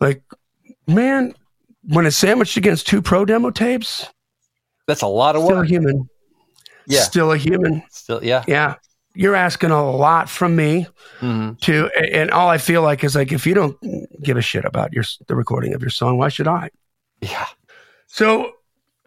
[0.00, 0.22] Like,
[0.86, 1.34] man,
[1.84, 4.06] when it's sandwiched against two pro demo tapes,
[4.86, 5.66] that's a lot of still work.
[5.66, 6.08] Still a human.
[6.86, 7.00] Yeah.
[7.02, 7.82] Still a human.
[7.90, 8.44] Still, yeah.
[8.48, 8.76] Yeah.
[9.14, 10.86] You're asking a lot from me
[11.20, 11.54] mm-hmm.
[11.60, 13.76] to, and all I feel like is like, if you don't
[14.22, 16.70] give a shit about your the recording of your song, why should I?
[17.20, 17.46] Yeah.
[18.06, 18.52] So,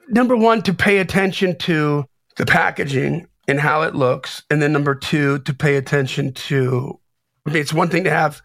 [0.08, 2.05] number one, to pay attention to
[2.38, 4.43] the packaging and how it looks.
[4.50, 7.00] And then number two, to pay attention to,
[7.45, 8.41] I mean, it's one thing to have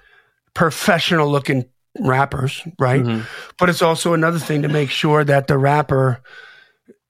[0.55, 1.65] professional looking
[1.99, 3.03] wrappers, right?
[3.03, 3.23] Mm-hmm.
[3.59, 6.23] But it's also another thing to make sure that the wrapper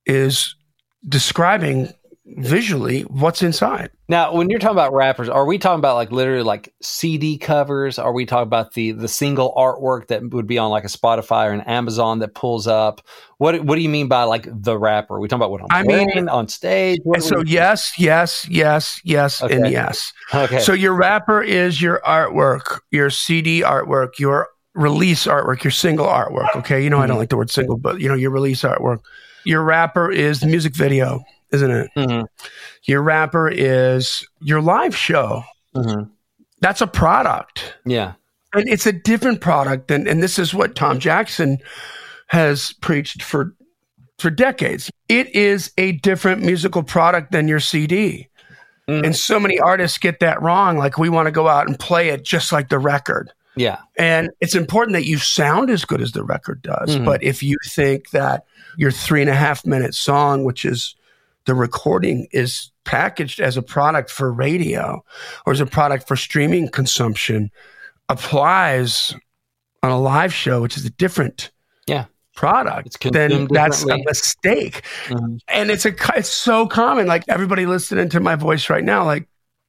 [0.07, 0.55] is
[1.07, 1.93] describing
[2.37, 3.91] visually what's inside.
[4.09, 7.99] Now, when you're talking about wrappers, are we talking about like literally like CD covers?
[7.99, 11.47] Are we talking about the the single artwork that would be on like a Spotify
[11.47, 13.03] or an Amazon that pulls up?
[13.39, 15.17] What What do you mean by like the wrapper?
[15.17, 17.01] Are we talking about what I'm I mean on stage?
[17.21, 19.55] so yes, yes, yes, yes, okay.
[19.55, 20.13] and yes.
[20.35, 20.61] Okay.
[20.61, 26.55] So your wrapper is your artwork, your CD artwork, your release artwork, your single artwork.
[26.57, 27.03] Okay, you know mm-hmm.
[27.03, 27.21] I don't mm-hmm.
[27.21, 29.01] like the word single, but you know your release artwork.
[29.45, 31.91] Your wrapper is the music video isn't it?
[31.97, 32.25] Mm-hmm.
[32.85, 35.45] Your wrapper is your live show.
[35.75, 36.11] Mm-hmm.
[36.61, 37.75] That's a product.
[37.85, 38.15] Yeah.
[38.53, 39.91] And it's a different product.
[39.91, 41.59] And, and this is what Tom Jackson
[42.29, 43.55] has preached for,
[44.19, 44.91] for decades.
[45.09, 48.29] It is a different musical product than your CD.
[48.89, 49.05] Mm-hmm.
[49.05, 50.77] And so many artists get that wrong.
[50.77, 53.33] Like we want to go out and play it just like the record.
[53.57, 53.79] Yeah.
[53.97, 56.97] And it's important that you sound as good as the record does.
[56.97, 57.05] Mm-hmm.
[57.05, 58.45] But if you think that
[58.77, 60.95] your three and a half minute song, which is
[61.47, 65.03] the recording is packaged as a product for radio
[65.47, 67.51] or as a product for streaming consumption
[68.09, 69.15] applies
[69.83, 71.51] on a live show, which is a different
[71.87, 72.05] yeah
[72.41, 74.83] product, then that's a mistake.
[75.07, 75.37] Mm-hmm.
[75.49, 77.07] And it's a it's so common.
[77.07, 79.29] Like everybody listening to my voice right now, like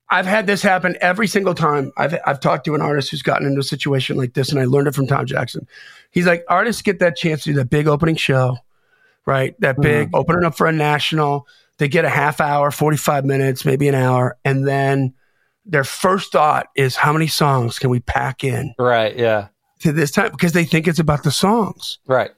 [0.09, 1.91] I've had this happen every single time.
[1.97, 4.65] I've I've talked to an artist who's gotten into a situation like this, and I
[4.65, 5.67] learned it from Tom Jackson.
[6.11, 8.57] He's like, artists get that chance to do that big opening show,
[9.25, 9.59] right?
[9.61, 10.15] That big mm-hmm.
[10.15, 11.47] opening up for a national
[11.81, 15.15] they get a half hour, 45 minutes, maybe an hour, and then
[15.65, 18.75] their first thought is how many songs can we pack in?
[18.77, 19.47] Right, yeah.
[19.79, 21.97] To this time because they think it's about the songs.
[22.05, 22.29] Right.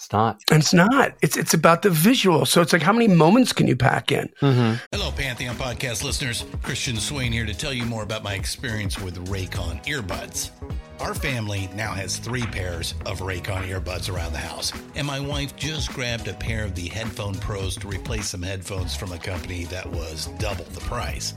[0.00, 0.40] It's not.
[0.50, 1.12] It's not.
[1.20, 2.46] It's it's about the visual.
[2.46, 4.32] So it's like how many moments can you pack in?
[4.40, 4.82] Mm-hmm.
[4.92, 6.46] Hello, Pantheon podcast listeners.
[6.62, 10.52] Christian Swain here to tell you more about my experience with Raycon earbuds.
[11.00, 15.54] Our family now has three pairs of Raycon earbuds around the house, and my wife
[15.54, 19.64] just grabbed a pair of the Headphone Pros to replace some headphones from a company
[19.64, 21.34] that was double the price.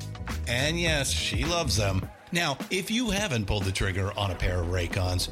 [0.47, 2.09] And yes, she loves them.
[2.31, 5.31] Now, if you haven't pulled the trigger on a pair of Raycons,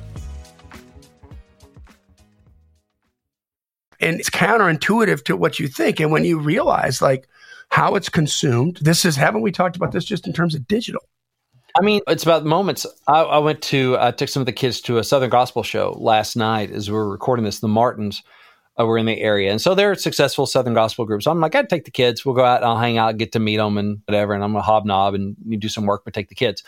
[4.01, 5.99] And it's counterintuitive to what you think.
[5.99, 7.27] And when you realize like
[7.69, 11.01] how it's consumed, this is haven't we talked about this just in terms of digital?
[11.75, 12.85] I mean, it's about moments.
[13.07, 15.95] I, I went to I took some of the kids to a Southern Gospel show
[15.97, 17.59] last night as we were recording this.
[17.59, 18.21] The Martins
[18.79, 21.23] uh, were in the area, and so they're successful Southern Gospel group.
[21.23, 22.25] So I'm like, I'd take the kids.
[22.25, 22.57] We'll go out.
[22.57, 24.33] and I'll hang out, get to meet them, and whatever.
[24.33, 26.63] And I'm gonna hobnob and do some work, but take the kids.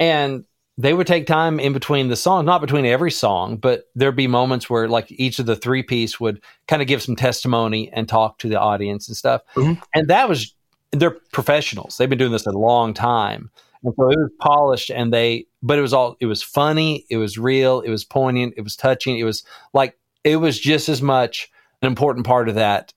[0.00, 0.44] And
[0.80, 4.28] they would take time in between the songs, not between every song, but there'd be
[4.28, 8.08] moments where like each of the three piece would kind of give some testimony and
[8.08, 9.42] talk to the audience and stuff.
[9.56, 9.82] Mm-hmm.
[9.94, 10.54] And that was
[10.92, 11.96] they're professionals.
[11.96, 13.50] They've been doing this a long time.
[13.82, 17.16] And so it was polished and they but it was all it was funny, it
[17.16, 19.42] was real, it was poignant, it was touching, it was
[19.74, 21.50] like it was just as much
[21.82, 22.94] an important part of that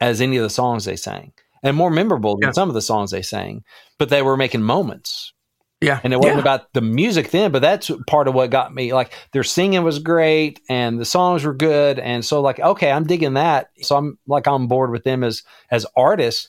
[0.00, 1.32] as any of the songs they sang.
[1.64, 2.52] And more memorable than yeah.
[2.52, 3.64] some of the songs they sang.
[3.98, 5.32] But they were making moments
[5.86, 6.00] yeah.
[6.02, 6.40] And it wasn't yeah.
[6.40, 8.92] about the music then, but that's part of what got me.
[8.92, 12.00] Like their singing was great and the songs were good.
[12.00, 13.70] And so like, okay, I'm digging that.
[13.82, 16.48] So I'm like on board with them as as artists.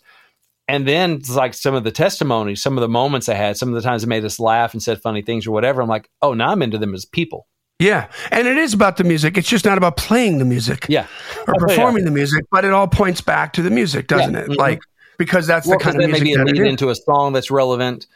[0.68, 3.76] And then like some of the testimonies, some of the moments I had, some of
[3.76, 5.82] the times they made us laugh and said funny things or whatever.
[5.82, 7.48] I'm like, oh, now I'm into them as people.
[7.80, 8.10] Yeah.
[8.32, 9.38] And it is about the music.
[9.38, 10.88] It's just not about playing the music.
[10.90, 11.06] Yeah.
[11.48, 12.10] Or performing yeah.
[12.10, 14.42] the music, but it all points back to the music, doesn't yeah.
[14.42, 14.50] it?
[14.50, 14.60] Mm-hmm.
[14.60, 14.82] Like
[15.18, 18.08] because that's well, the kind of music maybe that lead into a song that's relevant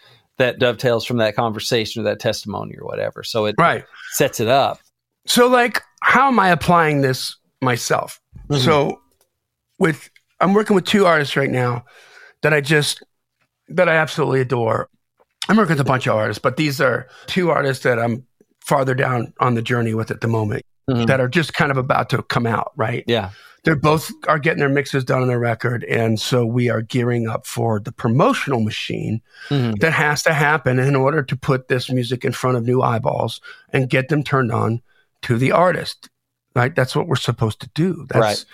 [0.42, 3.24] that dovetails from that conversation or that testimony or whatever.
[3.24, 3.86] So it right.
[4.14, 4.80] sets it up.
[5.28, 8.20] So like how am I applying this myself?
[8.50, 8.64] Mm-hmm.
[8.64, 9.00] So
[9.80, 11.86] with I'm working with two artists right now
[12.42, 13.04] that I just
[13.70, 14.90] that I absolutely adore.
[15.48, 18.26] I'm working with a bunch of artists, but these are two artists that I'm
[18.62, 21.06] farther down on the journey with at the moment mm-hmm.
[21.06, 23.04] that are just kind of about to come out, right?
[23.08, 23.32] Yeah.
[23.64, 25.84] They're both are getting their mixes done on their record.
[25.84, 29.76] And so we are gearing up for the promotional machine mm-hmm.
[29.82, 33.40] that has to happen in order to put this music in front of new eyeballs
[33.72, 34.82] and get them turned on
[35.24, 36.10] to the artist.
[36.56, 36.74] Right.
[36.74, 38.08] That's what we're supposed to do.
[38.10, 38.46] That's right.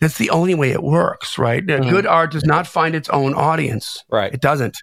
[0.00, 1.64] that's the only way it works, right?
[1.64, 1.90] Mm-hmm.
[1.90, 4.04] Good art does not find its own audience.
[4.10, 4.32] Right.
[4.32, 4.78] It doesn't.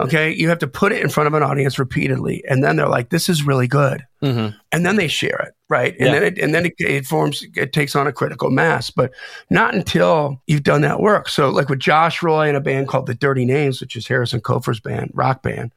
[0.00, 0.32] Okay.
[0.32, 2.42] You have to put it in front of an audience repeatedly.
[2.48, 4.04] And then they're like, this is really good.
[4.22, 4.56] Mm-hmm.
[4.72, 5.54] And then they share it.
[5.68, 5.94] Right.
[5.98, 6.12] And yeah.
[6.12, 9.12] then it, and then it, it, forms, it takes on a critical mass, but
[9.50, 11.28] not until you've done that work.
[11.28, 14.40] So like with Josh Roy and a band called the Dirty Names, which is Harrison
[14.40, 15.72] Kofer's band, rock band.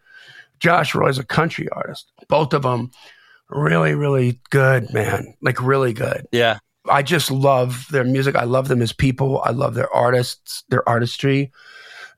[0.60, 2.12] Josh Roy is a country artist.
[2.28, 2.90] Both of them
[3.50, 5.36] really, really good, man.
[5.42, 6.28] Like really good.
[6.32, 6.58] Yeah.
[6.90, 8.36] I just love their music.
[8.36, 9.42] I love them as people.
[9.44, 11.52] I love their artists, their artistry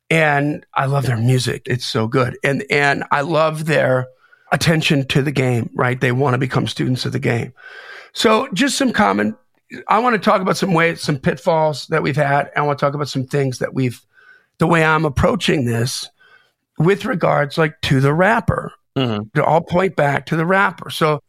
[0.09, 1.63] and I love their music.
[1.65, 2.37] It's so good.
[2.43, 4.07] And and I love their
[4.51, 5.99] attention to the game, right?
[5.99, 7.53] They want to become students of the game.
[8.13, 9.37] So just some common
[9.87, 12.49] I want to talk about some ways, some pitfalls that we've had.
[12.55, 14.01] I want to talk about some things that we've
[14.57, 16.09] the way I'm approaching this
[16.77, 18.73] with regards like to the wrapper.
[18.97, 19.29] Mm-hmm.
[19.35, 20.89] To all point back to the wrapper.
[20.89, 21.21] So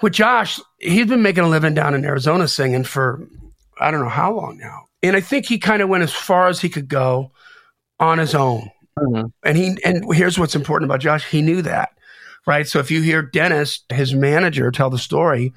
[0.00, 3.26] with Josh, he's been making a living down in Arizona singing for
[3.80, 4.86] I don't know how long now.
[5.02, 7.32] And I think he kind of went as far as he could go
[8.00, 8.70] on his own.
[8.98, 9.26] Mm-hmm.
[9.44, 11.24] And he and here's what's important about Josh.
[11.24, 11.90] He knew that,
[12.46, 12.66] right?
[12.66, 15.52] So if you hear Dennis, his manager, tell the story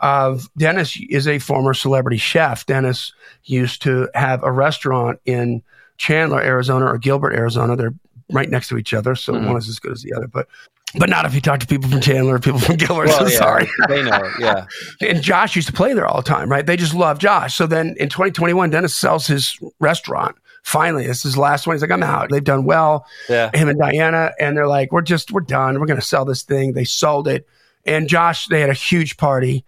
[0.00, 2.66] of Dennis is a former celebrity chef.
[2.66, 3.12] Dennis
[3.44, 5.62] used to have a restaurant in
[5.96, 7.76] Chandler, Arizona, or Gilbert, Arizona.
[7.76, 7.94] They're
[8.30, 9.46] right next to each other, so mm-hmm.
[9.46, 10.28] one is as good as the other.
[10.28, 10.48] But
[10.96, 13.08] but not if you talk to people from Chandler, people from Gilbert.
[13.08, 14.30] Well, so yeah, sorry, they know.
[14.38, 14.66] Yeah,
[15.00, 16.64] and Josh used to play there all the time, right?
[16.64, 17.56] They just love Josh.
[17.56, 21.76] So then in 2021, Dennis sells his restaurant finally, this is the last one.
[21.76, 22.30] He's like, oh, I'm out.
[22.30, 23.06] They've done well.
[23.28, 23.50] Yeah.
[23.54, 24.32] Him and Diana.
[24.40, 25.78] And they're like, we're just, we're done.
[25.78, 26.72] We're going to sell this thing.
[26.72, 27.46] They sold it.
[27.84, 29.64] And Josh, they had a huge party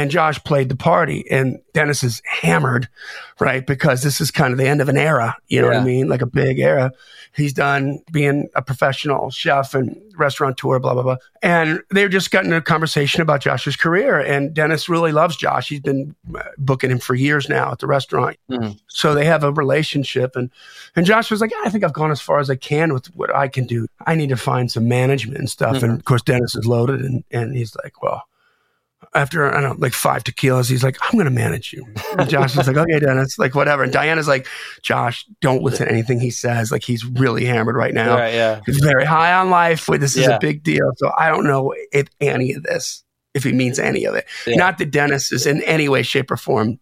[0.00, 2.88] and Josh played the party and Dennis is hammered,
[3.38, 3.66] right?
[3.66, 5.74] Because this is kind of the end of an era, you know yeah.
[5.74, 6.08] what I mean?
[6.08, 6.90] Like a big era.
[7.36, 11.16] He's done being a professional chef and restaurateur, blah, blah, blah.
[11.42, 14.18] And they're just getting a conversation about Josh's career.
[14.18, 15.68] And Dennis really loves Josh.
[15.68, 18.38] He's been uh, booking him for years now at the restaurant.
[18.50, 18.72] Mm-hmm.
[18.88, 20.34] So they have a relationship.
[20.34, 20.50] And,
[20.96, 23.34] and Josh was like, I think I've gone as far as I can with what
[23.36, 23.86] I can do.
[24.06, 25.76] I need to find some management and stuff.
[25.76, 25.84] Mm-hmm.
[25.84, 28.24] And of course, Dennis is loaded and, and he's like, well,
[29.14, 31.86] after I don't know, like five tequilas, he's like, I'm gonna manage you.
[32.18, 33.82] And Josh is like, okay, Dennis, like whatever.
[33.82, 34.46] And Diana's like,
[34.82, 36.70] Josh, don't listen to anything he says.
[36.70, 38.16] Like he's really hammered right now.
[38.16, 38.60] Right, yeah.
[38.66, 39.86] He's very high on life.
[39.86, 40.36] This is yeah.
[40.36, 40.92] a big deal.
[40.96, 43.02] So I don't know if any of this,
[43.34, 44.26] if he means any of it.
[44.46, 44.56] Yeah.
[44.56, 46.78] Not that Dennis is in any way, shape, or form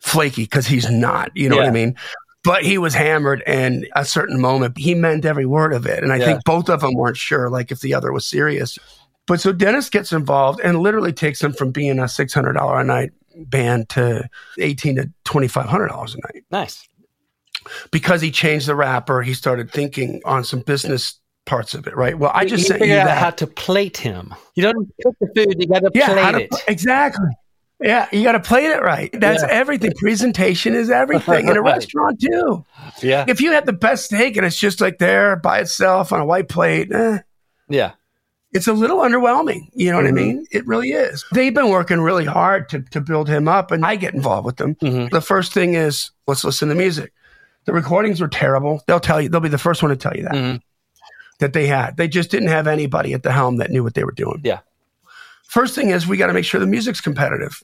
[0.00, 1.30] flaky, because he's not.
[1.34, 1.62] You know yeah.
[1.62, 1.96] what I mean?
[2.44, 6.12] but he was hammered and a certain moment he meant every word of it and
[6.12, 8.78] i think both of them weren't sure like if the other was serious
[9.26, 12.80] but so Dennis gets involved and literally takes him from being a six hundred dollar
[12.80, 16.44] a night band to eighteen to twenty five hundred dollars a night.
[16.50, 16.88] Nice.
[17.90, 22.18] Because he changed the wrapper, he started thinking on some business parts of it, right?
[22.18, 24.34] Well, I just you sent you out how to plate him.
[24.54, 27.28] You don't cook the food; you got to yeah, plate to, it exactly.
[27.80, 29.10] Yeah, you got to plate it right.
[29.12, 29.48] That's yeah.
[29.50, 29.92] everything.
[29.96, 32.64] Presentation is everything in a restaurant too.
[33.02, 33.24] Yeah.
[33.26, 36.24] If you have the best steak and it's just like there by itself on a
[36.24, 37.18] white plate, eh,
[37.68, 37.92] yeah,
[38.54, 39.68] it's a little underwhelming.
[39.74, 40.18] You know what mm-hmm.
[40.18, 40.46] I mean?
[40.52, 41.24] It really is.
[41.32, 44.56] They've been working really hard to, to build him up, and I get involved with
[44.56, 44.76] them.
[44.76, 45.08] Mm-hmm.
[45.12, 47.12] The first thing is let's listen to music.
[47.64, 48.82] The recordings were terrible.
[48.86, 50.32] They'll tell you, they'll be the first one to tell you that.
[50.32, 50.56] Mm-hmm.
[51.40, 51.96] That they had.
[51.96, 54.40] They just didn't have anybody at the helm that knew what they were doing.
[54.44, 54.60] Yeah.
[55.42, 57.60] First thing is we got to make sure the music's competitive.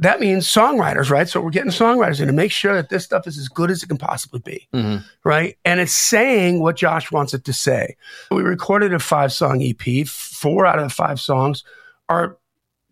[0.00, 1.28] That means songwriters, right?
[1.28, 3.82] So we're getting songwriters in to make sure that this stuff is as good as
[3.82, 5.04] it can possibly be, mm-hmm.
[5.24, 5.58] right?
[5.64, 7.96] And it's saying what Josh wants it to say.
[8.30, 10.06] We recorded a five song EP.
[10.06, 11.64] Four out of the five songs
[12.08, 12.38] are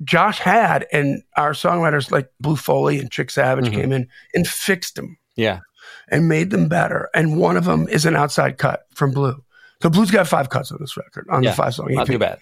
[0.02, 3.80] Josh had, and our songwriters like Blue Foley and Trick Savage mm-hmm.
[3.80, 5.16] came in and fixed them.
[5.36, 5.60] Yeah.
[6.08, 7.08] And made them better.
[7.14, 9.42] And one of them is an outside cut from Blue.
[9.80, 11.96] So Blue's got five cuts on this record, on yeah, the five song EP.
[11.96, 12.38] Not too bad.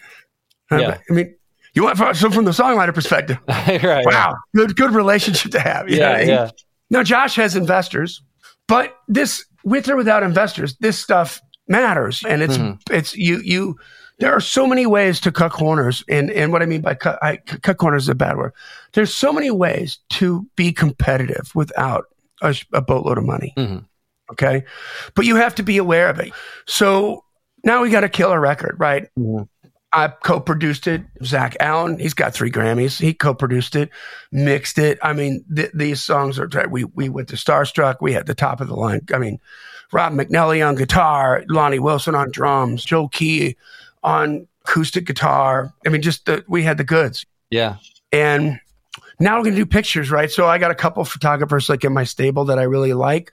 [0.71, 0.97] Yeah.
[1.09, 1.35] I mean,
[1.75, 3.37] you want so from the songwriter perspective.
[3.47, 5.89] right, wow, good good relationship to have.
[5.89, 6.27] yeah, mean?
[6.29, 6.49] yeah.
[6.89, 8.21] Now Josh has investors,
[8.67, 12.93] but this with or without investors, this stuff matters, and it's mm-hmm.
[12.93, 13.77] it's you you.
[14.19, 17.19] There are so many ways to cut corners, and and what I mean by cut
[17.21, 18.53] I, cut corners is a bad word.
[18.93, 22.05] There's so many ways to be competitive without
[22.41, 23.53] a, a boatload of money.
[23.57, 23.79] Mm-hmm.
[24.31, 24.63] Okay,
[25.13, 26.31] but you have to be aware of it.
[26.67, 27.25] So
[27.65, 29.09] now we got to kill a record, right?
[29.19, 29.43] Mm-hmm.
[29.95, 31.03] I co-produced it.
[31.23, 32.99] Zach Allen, he's got three Grammys.
[32.99, 33.89] He co-produced it,
[34.29, 34.99] mixed it.
[35.01, 37.97] I mean, th- these songs are we we went to Starstruck.
[38.01, 39.01] We had the top of the line.
[39.13, 39.39] I mean,
[39.93, 43.55] Rob McNally on guitar, Lonnie Wilson on drums, Joe Key
[44.03, 45.73] on acoustic guitar.
[45.85, 47.25] I mean, just the, we had the goods.
[47.49, 47.77] Yeah.
[48.11, 48.59] And
[49.17, 50.29] now we're going to do pictures, right?
[50.29, 53.31] So I got a couple photographers like in my stable that I really like.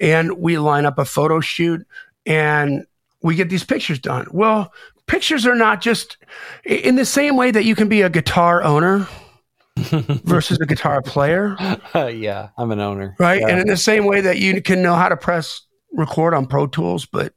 [0.00, 1.86] And we line up a photo shoot
[2.26, 2.84] and
[3.22, 4.26] we get these pictures done.
[4.32, 4.72] Well,
[5.10, 6.16] pictures are not just
[6.64, 9.08] in the same way that you can be a guitar owner
[9.76, 11.56] versus a guitar player.
[11.94, 13.16] Uh, yeah, I'm an owner.
[13.18, 13.40] Right.
[13.40, 13.48] Yeah.
[13.48, 16.68] And in the same way that you can know how to press record on Pro
[16.68, 17.34] Tools, but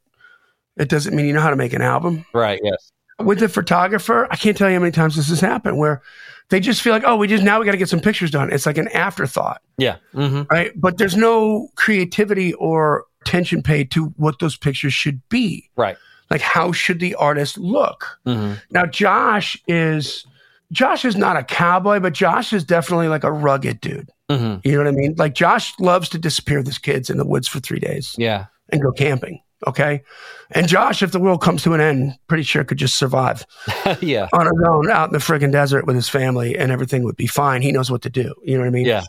[0.78, 2.26] it doesn't mean you know how to make an album.
[2.34, 2.62] Right.
[2.64, 2.92] Yes.
[3.20, 6.04] With the photographer, I can't tell you how many times this has happened where
[6.50, 8.54] they just feel like, oh, we just now we got to get some pictures done.
[8.54, 9.62] It's like an afterthought.
[9.78, 9.98] Yeah.
[10.14, 10.44] Mm-hmm.
[10.52, 10.72] Right.
[10.76, 15.70] But there's no creativity or attention paid to what those pictures should be.
[15.76, 15.98] Right.
[16.34, 18.20] Like, how should the artist look?
[18.26, 18.56] Mm-hmm.
[18.72, 20.26] Now, Josh is.
[20.72, 24.10] Josh is not a cowboy, but Josh is definitely like a rugged dude.
[24.32, 24.68] Mm-hmm.
[24.68, 25.14] You know what I mean?
[25.20, 28.46] Like Josh loves to disappear with his kids in the woods for three days Yeah.
[28.72, 29.40] and go camping.
[29.68, 30.02] Okay.
[30.50, 33.46] And Josh, if the world comes to an end, pretty sure could just survive
[34.02, 34.28] yeah.
[34.34, 37.28] on his own out in the friggin' desert with his family and everything would be
[37.28, 37.62] fine.
[37.62, 38.34] He knows what to do.
[38.44, 38.86] You know what I mean?
[38.88, 39.04] Yeah.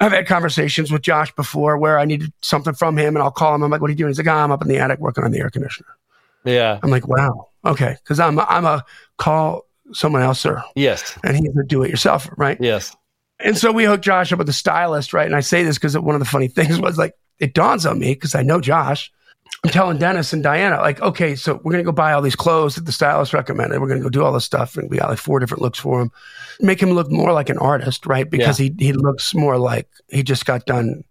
[0.00, 3.54] I've had conversations with Josh before where I needed something from him and I'll call
[3.54, 3.62] him.
[3.62, 4.08] I'm like, what are you doing?
[4.08, 5.88] He's like, oh, I'm up in the attic working on the air conditioner.
[6.44, 6.78] Yeah.
[6.82, 7.48] I'm like, wow.
[7.64, 7.96] Okay.
[8.04, 8.84] Cause I'm, I'm a
[9.18, 10.62] call someone else, sir.
[10.74, 11.16] Yes.
[11.24, 12.58] And he's a do it yourself, right?
[12.60, 12.94] Yes.
[13.40, 15.26] And so we hooked Josh up with a stylist, right?
[15.26, 17.98] And I say this because one of the funny things was like, it dawns on
[17.98, 19.10] me because I know Josh.
[19.62, 22.36] I'm telling Dennis and Diana, like, okay, so we're going to go buy all these
[22.36, 23.80] clothes that the stylist recommended.
[23.80, 24.76] We're going to go do all this stuff.
[24.76, 26.10] And we got like four different looks for him.
[26.60, 28.28] Make him look more like an artist, right?
[28.28, 31.04] Because he, he looks more like he just got done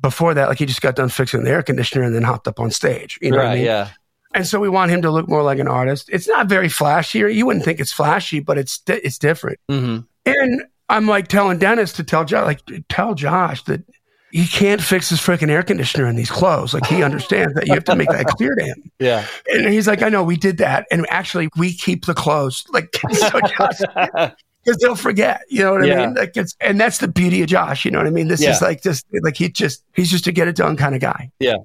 [0.00, 2.60] before that, like he just got done fixing the air conditioner and then hopped up
[2.60, 3.18] on stage.
[3.20, 3.44] You know right.
[3.44, 3.64] what I mean?
[3.64, 3.90] Yeah.
[4.38, 6.08] And so we want him to look more like an artist.
[6.12, 9.58] It's not very flashy, or you wouldn't think it's flashy, but it's di- it's different.
[9.68, 10.02] Mm-hmm.
[10.26, 13.82] And I'm like telling Dennis to tell Josh, like tell Josh that
[14.30, 16.72] he can't fix his freaking air conditioner in these clothes.
[16.72, 18.90] Like he understands that you have to make that clear to him.
[19.00, 19.26] Yeah.
[19.52, 22.64] And he's like, I know we did that, and actually we keep the clothes.
[22.70, 23.80] Like so Josh,
[24.64, 25.40] because they'll forget.
[25.48, 26.14] You know what I mean?
[26.14, 27.84] Like it's and that's the beauty of Josh.
[27.84, 28.28] You know what I mean?
[28.28, 28.52] This Yeah.
[28.52, 31.32] is like just like he just he's just a get it done kind of guy.
[31.40, 31.56] Yeah.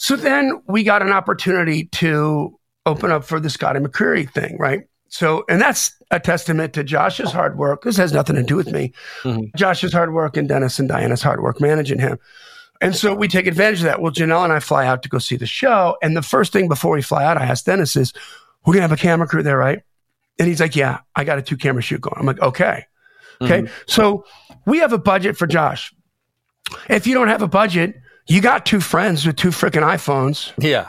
[0.00, 4.84] So then we got an opportunity to open up for the Scotty McCreery thing, right?
[5.10, 7.82] So, and that's a testament to Josh's hard work.
[7.82, 8.94] This has nothing to do with me.
[9.24, 9.54] Mhm.
[9.56, 12.18] Josh's hard work and Dennis and Diana's hard work managing him.
[12.80, 14.00] And so we take advantage of that.
[14.00, 15.98] Well, Janelle and I fly out to go see the show.
[16.02, 18.14] And the first thing before we fly out, I asked Dennis is,
[18.64, 19.80] we're going to have a camera crew there, right?
[20.38, 22.16] And he's like, yeah, I got a two camera shoot going.
[22.18, 22.86] I'm like, okay.
[23.42, 23.62] Okay.
[23.64, 23.70] Mhm.
[23.86, 24.24] So
[24.64, 25.92] we have a budget for Josh.
[26.88, 27.96] If you don't have a budget,
[28.30, 30.52] you got two friends with two freaking iPhones.
[30.58, 30.88] Yeah.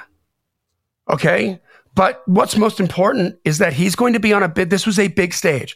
[1.10, 1.60] Okay.
[1.94, 4.70] But what's most important is that he's going to be on a bid.
[4.70, 5.76] This was a big stage.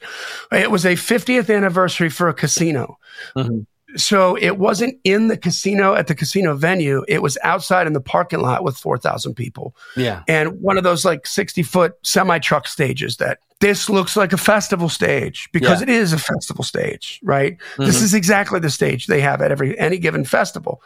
[0.52, 2.98] It was a 50th anniversary for a casino.
[3.36, 3.66] Mhm.
[3.98, 7.04] So it wasn't in the casino at the casino venue.
[7.08, 10.22] It was outside in the parking lot with 4,000 people Yeah.
[10.28, 14.38] and one of those like 60 foot semi truck stages that this looks like a
[14.38, 15.84] festival stage because Yeah.
[15.84, 17.58] it is a festival stage, right?
[17.78, 18.04] This Mhm.
[18.04, 20.82] is exactly the stage they have at every any given festival.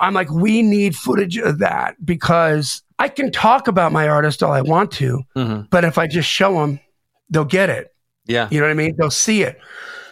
[0.00, 4.52] I'm like, we need footage of that because I can talk about my artist all
[4.52, 6.80] I want to, hmm but if I just show them,
[7.30, 7.94] they'll get it.
[8.26, 8.48] Yeah.
[8.50, 8.96] You know what I mean?
[8.96, 9.58] They'll see it.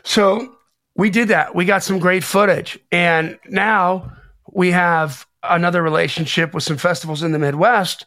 [0.05, 0.57] So
[0.97, 1.55] we did that.
[1.55, 2.79] We got some great footage.
[2.91, 4.13] And now
[4.53, 8.07] we have another relationship with some festivals in the Midwest.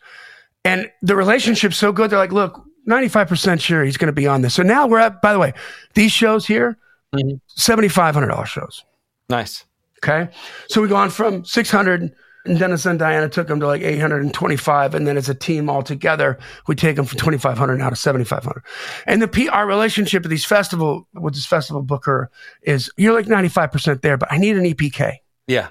[0.65, 2.09] And the relationship's so good.
[2.09, 4.55] They're like, look, 95% sure he's going to be on this.
[4.55, 5.53] So now we're at, by the way,
[5.93, 6.77] these shows here,
[7.13, 7.39] Mhm.
[7.57, 8.83] $7,500 shows.
[9.29, 9.65] Nice.
[10.03, 10.29] Okay.
[10.69, 12.13] So we gone from 600
[12.45, 14.95] and Dennis and Diana took them to like 825.
[14.95, 18.63] And then as a team all together, we take them from 2,500 now to 7,500.
[19.05, 22.31] And the PR relationship of these festival with this festival booker
[22.63, 25.67] is you're like 95% there, but I need an EPK Yeah.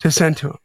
[0.00, 0.58] to send to him.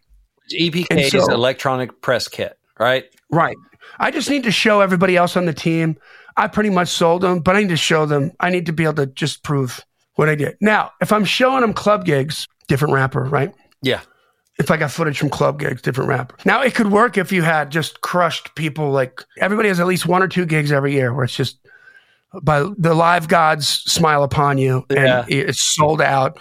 [0.52, 3.06] EPK And is so- electronic press kit, right?
[3.32, 3.56] Right.
[4.00, 5.98] I just need to show everybody else on the team.
[6.38, 8.32] I pretty much sold them, but I need to show them.
[8.40, 9.84] I need to be able to just prove
[10.16, 10.58] what I did.
[10.62, 13.54] Now, if I'm showing them club gigs, different wrapper, right?
[13.82, 14.02] Yeah.
[14.60, 16.36] if I got footage from club gigs, different wrapper.
[16.46, 18.92] Now it could work if you had just crushed people.
[18.92, 21.58] Like everybody has at least one or two gigs every year where it's just
[22.44, 25.26] by the live gods smile upon you and Yeah.
[25.28, 26.40] it's sold out,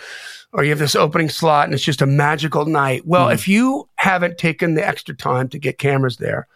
[0.53, 3.03] or you have this opening slot and it's just a magical night.
[3.07, 3.35] Well, Mhm.
[3.35, 6.47] if you haven't taken the extra time to get cameras there,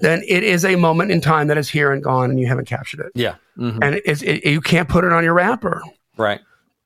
[0.00, 2.66] then it is a moment in time that is here and gone, and you haven't
[2.66, 3.34] captured it, Yeah.
[3.56, 5.80] hmm and it's, it, you can't put it on your wrapper.
[6.16, 6.40] Right.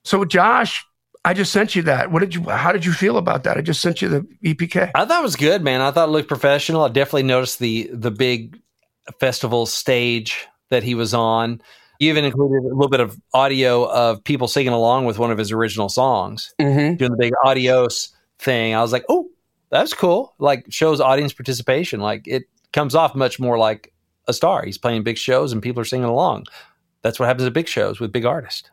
[0.04, 0.84] So, Josh,
[1.28, 2.10] I just sent you that.
[2.10, 2.42] What did you?
[2.44, 3.58] How did you feel about that?
[3.58, 4.92] I just sent you the EPK.
[4.94, 5.82] I thought it was good, man.
[5.82, 6.84] I thought it looked professional.
[6.84, 8.58] I definitely noticed the the big
[9.20, 11.60] festival stage that he was on.
[11.98, 15.36] You even included a little bit of audio of people singing along with one of
[15.36, 16.96] his original songs, Mm-hmm.
[16.96, 18.08] doing the big adios
[18.38, 18.74] thing.
[18.74, 19.28] I was like, oh,
[19.68, 20.34] That's cool.
[20.38, 22.00] Like shows audience participation.
[22.00, 23.92] Like it comes off much more like
[24.28, 24.64] a star.
[24.64, 26.46] He's playing big shows and people are singing along.
[27.02, 28.70] That's what happens at big shows with big artists.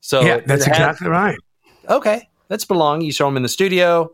[0.00, 1.38] So yeah, that's has, exactly right.
[1.88, 3.00] Okay, that's belong.
[3.00, 4.10] You show them in the studio,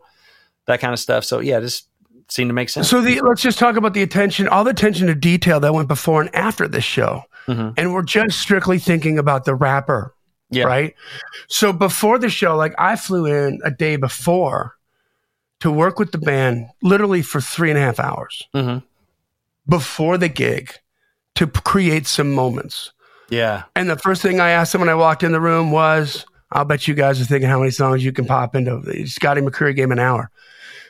[0.65, 1.23] that kind of stuff.
[1.23, 1.87] So yeah, just
[2.29, 2.89] seemed to make sense.
[2.89, 5.87] So the, let's just talk about the attention, all the attention to detail that went
[5.87, 7.71] before and after this show, mm-hmm.
[7.77, 10.13] and we're just strictly thinking about the wrapper.
[10.51, 10.65] Yeah.
[10.65, 10.95] Right.
[11.47, 14.75] So before the show, like I flew in a day before
[15.59, 18.85] to work with the band, literally for three and a half hours mm-hmm.
[19.67, 20.71] before the gig
[21.35, 22.91] to create some moments.
[23.29, 23.63] Yeah.
[23.75, 26.65] And the first thing I asked them when I walked in the room was, I'll
[26.65, 29.07] bet you guys are thinking how many songs you can pop into.
[29.07, 30.29] Scotty McCreery gave an hour.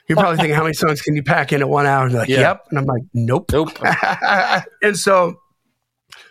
[0.08, 2.06] You're probably thinking, how many songs can you pack in at one hour?
[2.06, 2.42] And like, yeah.
[2.42, 2.68] yep.
[2.70, 3.52] And I'm like, nope.
[3.52, 3.72] Nope.
[4.84, 5.40] and so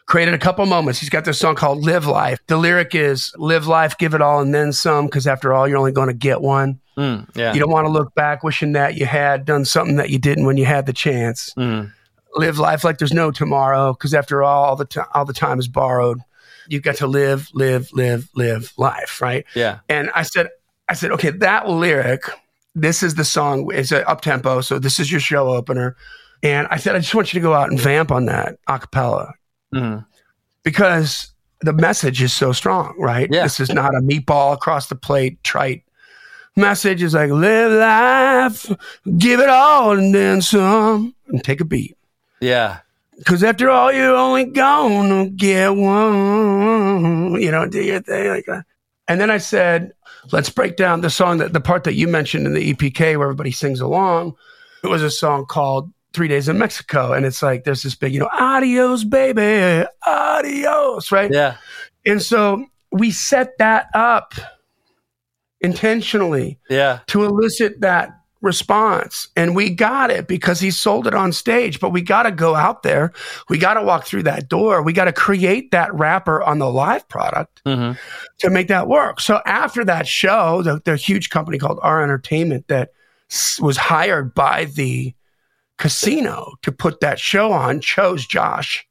[0.06, 1.00] created a couple moments.
[1.00, 2.38] He's got this song called Live Life.
[2.46, 5.78] The lyric is live life, give it all, and then some, because after all, you're
[5.78, 6.78] only going to get one.
[6.96, 7.52] Mm, yeah.
[7.52, 10.44] You don't want to look back wishing that you had done something that you didn't
[10.44, 11.52] when you had the chance.
[11.54, 11.90] Mm
[12.36, 15.58] live life like there's no tomorrow because after all, all the time, all the time
[15.58, 16.20] is borrowed.
[16.68, 19.44] You got to live, live, live, live life, right?
[19.54, 19.80] Yeah.
[19.88, 20.48] And I said,
[20.88, 22.24] I said, okay, that lyric.
[22.74, 23.70] This is the song.
[23.72, 25.96] It's an up tempo, so this is your show opener.
[26.42, 28.78] And I said, I just want you to go out and vamp on that a
[28.78, 29.32] cappella
[29.72, 30.00] mm-hmm.
[30.62, 33.28] because the message is so strong, right?
[33.30, 33.44] Yeah.
[33.44, 35.84] This is not a meatball across the plate trite
[36.56, 37.02] message.
[37.02, 38.70] Is like live life,
[39.16, 41.96] give it all, and then some, and take a beat.
[42.40, 42.80] Yeah.
[43.18, 47.40] Because after all, you're only gonna get one.
[47.40, 48.64] You know, do your thing like that.
[49.06, 49.92] And then I said,
[50.32, 53.26] let's break down the song that the part that you mentioned in the EPK where
[53.26, 54.34] everybody sings along.
[54.82, 57.12] It was a song called Three Days in Mexico.
[57.12, 61.30] And it's like, there's this big, you know, adios, baby, adios, right?
[61.32, 61.56] Yeah.
[62.06, 64.34] And so we set that up
[65.60, 67.00] intentionally yeah.
[67.08, 68.10] to elicit that
[68.44, 69.26] response.
[69.34, 72.54] And we got it because he sold it on stage, but we got to go
[72.54, 73.12] out there.
[73.48, 74.82] We got to walk through that door.
[74.82, 77.98] We got to create that wrapper on the live product mm-hmm.
[78.38, 79.20] to make that work.
[79.20, 82.90] So after that show, the, the huge company called R Entertainment that
[83.58, 85.14] was hired by the
[85.78, 88.86] casino to put that show on chose Josh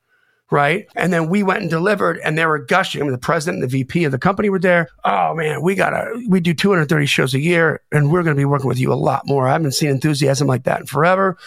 [0.51, 0.87] right?
[0.95, 3.01] And then we went and delivered, and they were gushing.
[3.01, 4.87] I mean, the president and the VP of the company were there.
[5.03, 8.67] Oh man, we gotta we do 230 shows a year, and we're gonna be working
[8.67, 9.47] with you a lot more.
[9.47, 11.37] I haven't seen enthusiasm like that in forever.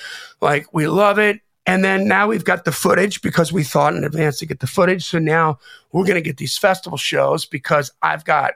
[0.40, 1.40] Like we love it.
[1.68, 4.68] And then now we've got the footage because we thought in advance to get the
[4.68, 5.04] footage.
[5.04, 5.58] So now
[5.90, 8.52] we're going to get these festival shows because I've got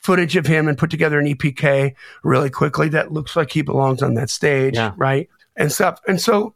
[0.00, 1.94] footage of him and put together an EPK
[2.24, 4.92] really quickly that looks like he belongs on that stage, yeah.
[4.96, 5.28] right?
[5.56, 6.00] And stuff.
[6.08, 6.54] And so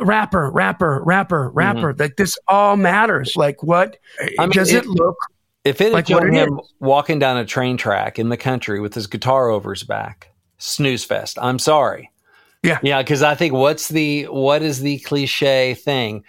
[0.00, 1.92] wrapper, wrapper, wrapper, wrapper.
[1.92, 2.00] Mm-hmm.
[2.00, 3.34] Like this all matters.
[3.36, 3.96] Like what
[4.38, 5.16] I mean, does it, it look?
[5.64, 6.74] If it like him is?
[6.80, 11.04] walking down a train track in the country with his guitar over his back, snooze
[11.04, 11.38] fest.
[11.40, 12.10] I'm sorry.
[12.62, 13.02] Yeah, yeah.
[13.02, 16.24] Because I think what's the what is the cliche thing?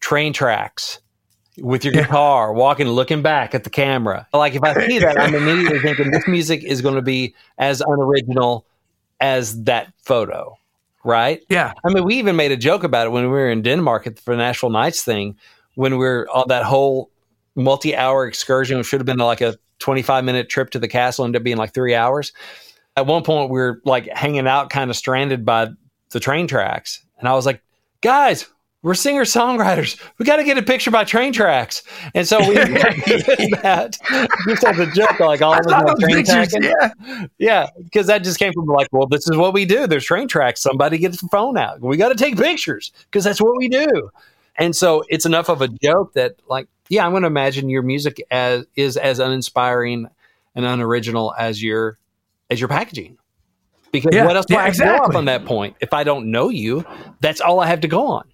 [0.00, 1.00] Train tracks
[1.58, 2.58] with your guitar, yeah.
[2.58, 4.26] walking, looking back at the camera.
[4.32, 7.80] Like if I see that, I'm immediately thinking this music is going to be as
[7.80, 8.66] unoriginal
[9.20, 10.56] as that photo
[11.04, 11.42] right?
[11.48, 11.72] Yeah.
[11.84, 14.16] I mean, we even made a joke about it when we were in Denmark at
[14.16, 15.36] the Nashville Nights thing,
[15.74, 17.10] when we are on that whole
[17.54, 21.24] multi hour excursion, which should have been like a 25 minute trip to the castle,
[21.24, 22.32] ended up being like three hours.
[22.96, 25.70] At one point, we were like hanging out, kind of stranded by
[26.10, 27.04] the train tracks.
[27.18, 27.62] And I was like,
[28.00, 28.46] guys,
[28.82, 30.00] we're singer songwriters.
[30.18, 31.82] We got to get a picture by train tracks.
[32.14, 32.68] And so we did
[33.62, 33.96] that
[34.48, 36.52] just as a joke, like all of us train tracks.
[36.60, 39.86] Yeah, yeah, because that just came from like, well, this is what we do.
[39.86, 40.60] There's train tracks.
[40.60, 41.80] Somebody gets the phone out.
[41.80, 44.10] We got to take pictures because that's what we do.
[44.56, 47.82] And so it's enough of a joke that, like, yeah, I'm going to imagine your
[47.82, 50.08] music as is as uninspiring
[50.54, 51.98] and unoriginal as your
[52.50, 53.16] as your packaging.
[53.92, 54.98] Because yeah, what else do yeah, I have exactly.
[54.98, 55.76] go up on that point?
[55.80, 56.84] If I don't know you,
[57.20, 58.24] that's all I have to go on.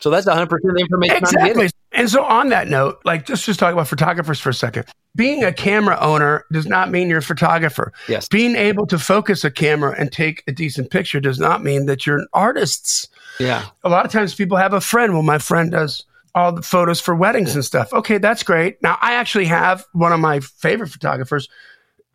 [0.00, 1.70] So that's 100% of the information exactly.
[1.92, 4.86] And so on that note, like just just talk about photographers for a second.
[5.16, 7.92] Being a camera owner does not mean you're a photographer.
[8.08, 8.28] Yes.
[8.28, 12.06] Being able to focus a camera and take a decent picture does not mean that
[12.06, 13.08] you're an artist.
[13.38, 13.66] Yeah.
[13.82, 15.12] A lot of times people have a friend.
[15.12, 17.92] Well, my friend does all the photos for weddings and stuff.
[17.92, 18.80] Okay, that's great.
[18.82, 21.48] Now I actually have one of my favorite photographers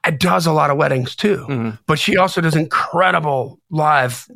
[0.07, 1.69] It does a lot of weddings too, mm-hmm.
[1.87, 4.27] but she also does incredible live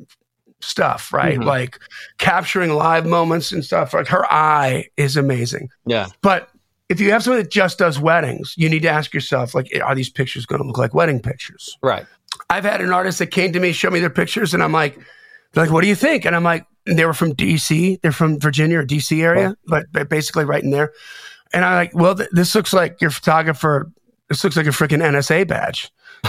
[0.62, 1.40] stuff, right?
[1.40, 1.48] Mm-hmm.
[1.48, 1.80] Like
[2.18, 3.94] capturing live moments and stuff.
[3.94, 5.70] Like her eye is amazing.
[5.86, 6.08] Yeah.
[6.22, 6.50] But
[6.90, 9.96] if you have someone that just does weddings, you need to ask yourself, like, are
[9.96, 11.78] these pictures going to look like wedding pictures?
[11.84, 12.06] Right.
[12.50, 15.00] I've had an artist that came to me, show me their pictures, and I'm like,
[15.56, 16.26] like, what do you think?
[16.26, 18.02] And I'm like, they were from DC.
[18.02, 20.92] They're from Virginia or DC area, but, but basically right in there.
[21.54, 23.92] And I'm like, well, th- this looks like your photographer.
[24.28, 25.92] This looks like a freaking NSA badge.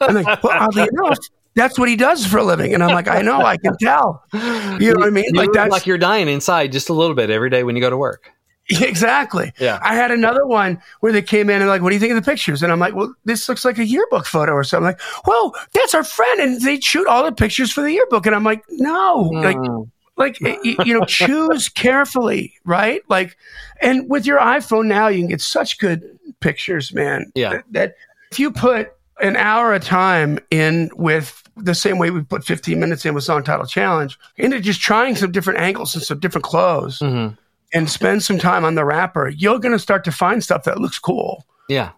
[0.00, 1.18] I'm like, well, oddly enough,
[1.56, 2.74] that's what he does for a living.
[2.74, 4.22] And I'm like, I know, I can tell.
[4.32, 5.24] You know what I mean?
[5.32, 7.82] You like that's like you're dying inside just a little bit every day when you
[7.82, 8.30] go to work.
[8.80, 9.52] Exactly.
[9.60, 9.78] Yeah.
[9.80, 12.16] I had another one where they came in and like, what do you think of
[12.16, 12.64] the pictures?
[12.64, 14.86] And I'm like, well, this looks like a yearbook photo or something.
[14.86, 18.26] Like, well, that's our friend, and they shoot all the pictures for the yearbook.
[18.26, 19.88] And I'm like, no, mm.
[20.16, 23.02] like, like you, know, choose carefully, right?
[23.08, 23.36] Like,
[23.80, 27.30] and with your iPhone now, you can get such good pictures, man.
[27.36, 27.50] Yeah.
[27.50, 27.94] that, that
[28.32, 32.78] if you put an hour of time in with the same way we put 15
[32.78, 36.44] minutes in with song title challenge into just trying some different angles and some different
[36.44, 36.98] clothes.
[36.98, 37.34] Mm-hmm
[37.72, 40.80] and spend some time on the wrapper, you're going to start to find stuff that
[40.80, 41.46] looks cool.
[41.68, 41.90] Yeah.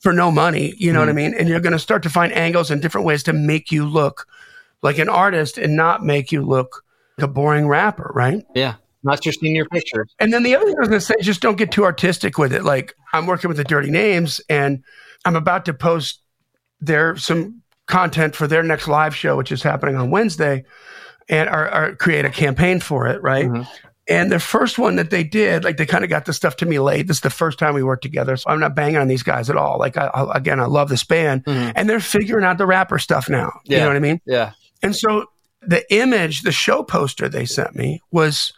[0.00, 1.32] For no money, you know mm what I mm-hmm.
[1.32, 1.34] mean?
[1.34, 4.26] And you're going to start to find angles and different ways to make you look
[4.82, 6.82] like an artist and not make you look
[7.18, 8.42] like a boring wrapper, right?
[8.54, 8.76] Yeah.
[9.02, 10.06] Not just in your picture.
[10.18, 11.84] And then the other thing I was going to say is just don't get too
[11.84, 12.64] artistic with it.
[12.64, 14.82] Like I'm working with the Dirty Names and
[15.24, 16.20] I'm about to post
[16.80, 17.59] there some
[17.90, 20.64] content for their next live show, which is happening on Wednesday,
[21.28, 23.46] and or, or create a campaign for it, right?
[23.46, 23.62] Mm-hmm.
[24.08, 26.66] And the first one that they did, like they kind of got the stuff to
[26.66, 27.06] me late.
[27.06, 28.36] This is the first time we worked together.
[28.36, 29.78] So I'm not banging on these guys at all.
[29.78, 31.70] Like, I, I, again, I love this band mm-hmm.
[31.76, 33.52] and they're figuring out the wrapper stuff now.
[33.64, 33.76] Yeah.
[33.76, 34.20] You know what I mean?
[34.26, 34.52] Yeah.
[34.82, 35.26] And so
[35.62, 38.52] the image, the show poster they sent me was,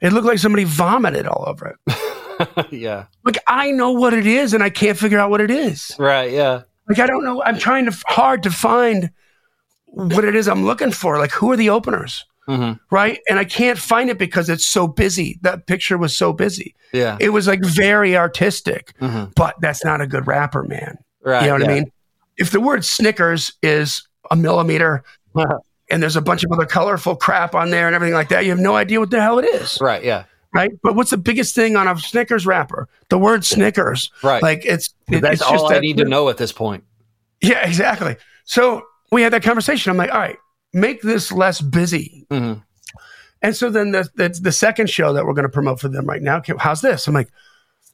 [0.00, 2.70] it looked like somebody vomited all over it.
[2.70, 3.04] yeah.
[3.26, 5.94] Like, I know what it is and I can't figure out what it is.
[5.98, 6.32] Right.
[6.32, 6.62] Yeah.
[6.88, 7.42] Like, I don't know.
[7.42, 9.10] I'm trying to, hard to find
[9.86, 11.18] what it is I'm looking for.
[11.18, 12.24] Like, who are the openers?
[12.48, 12.72] Mm-hmm.
[12.94, 13.20] Right.
[13.28, 15.38] And I can't find it because it's so busy.
[15.42, 16.74] That picture was so busy.
[16.92, 17.16] Yeah.
[17.20, 19.30] It was like very artistic, mm-hmm.
[19.34, 20.98] but that's not a good wrapper, man.
[21.22, 21.42] Right.
[21.42, 21.70] You know what yeah.
[21.70, 21.92] I mean?
[22.36, 25.04] If the word Snickers is a millimeter
[25.90, 28.50] and there's a bunch of other colorful crap on there and everything like that, you
[28.50, 29.78] have no idea what the hell it is.
[29.80, 30.04] Right.
[30.04, 30.24] Yeah.
[30.54, 30.70] Right.
[30.82, 32.88] But what's the biggest thing on a Snickers wrapper?
[33.10, 34.10] The word Snickers.
[34.22, 34.42] Right.
[34.42, 36.84] Like it's, it, that's it's all I need to know at this point.
[37.40, 38.16] Yeah, exactly.
[38.44, 39.90] So we had that conversation.
[39.90, 40.38] I'm like, all right,
[40.72, 42.26] make this less busy.
[42.30, 42.60] Mm-hmm.
[43.42, 46.06] And so then the, the, the second show that we're going to promote for them
[46.06, 47.06] right now, okay, how's this?
[47.06, 47.28] I'm like,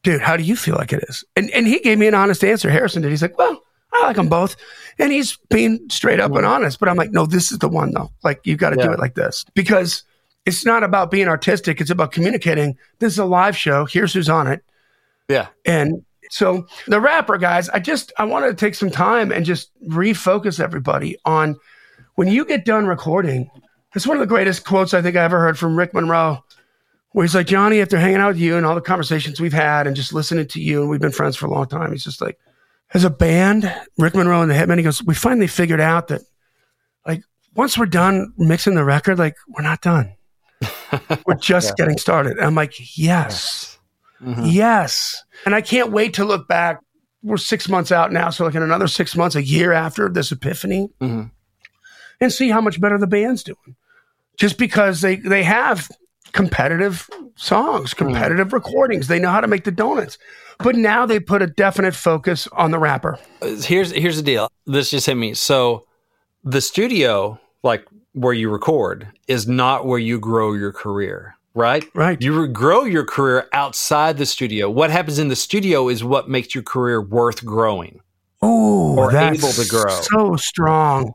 [0.03, 1.25] dude, how do you feel like it is?
[1.37, 2.71] And and he gave me an honest answer.
[2.71, 3.11] Harrison did.
[3.11, 3.61] He's like, well,
[3.93, 4.57] I like them both,
[4.99, 6.79] and he's being straight up and honest.
[6.79, 8.11] But I'm like, no, this is the one though.
[8.23, 8.87] Like you got to yeah.
[8.87, 10.05] do it like this because
[10.47, 11.81] it's not about being artistic.
[11.81, 12.77] It's about communicating.
[12.99, 13.85] This is a live show.
[13.85, 14.65] Here's who's on it.
[15.29, 15.49] Yeah.
[15.65, 19.71] And so the wrapper guys, I just I wanted to take some time and just
[19.87, 21.57] refocus everybody on
[22.15, 23.51] when you get done recording
[23.95, 26.45] it's one of the greatest quotes I think I ever heard from Rick Monroe,
[27.13, 29.87] where he's like, Johnny, after hanging out with you and all the conversations we've had
[29.87, 32.21] and just listening to you, and we've been friends for a long time, he's just
[32.21, 32.39] like,
[32.95, 36.23] as a band, Rick Monroe and the Hitmen, he goes, we finally figured out that,
[37.07, 37.23] like,
[37.55, 40.15] once we're done mixing the record, like, we're not done.
[41.27, 41.75] we're just yeah.
[41.85, 42.37] getting started.
[42.37, 43.79] And I'm like, yes, yes.
[44.23, 44.45] Mm-hmm.
[44.47, 45.25] yes.
[45.45, 46.81] And I can't wait to look back.
[47.23, 48.31] We're six months out now.
[48.31, 51.29] So, like, in another six months, a year after this epiphany, mm-hmm.
[52.21, 53.77] and see how much better the band's doing
[54.41, 55.89] just because they they have
[56.33, 57.99] competitive songs, hmm.
[57.99, 58.53] competitive mm.
[58.53, 59.07] recordings.
[59.07, 60.19] They know how to make the donuts.
[60.59, 63.19] But now they put a definite focus on the wrapper.
[63.41, 64.51] Here's here's the deal.
[64.67, 65.35] This just hit me.
[65.35, 65.87] So
[66.45, 71.37] the studio, like where you record, is not where you grow your career.
[71.55, 71.85] Right?
[71.95, 72.21] Right.
[72.23, 74.71] You grow your career outside the studio.
[74.71, 78.01] What happens in the studio is what makes your career worth growing.
[78.43, 79.89] Oh, or able to grow.
[79.89, 81.13] So strong.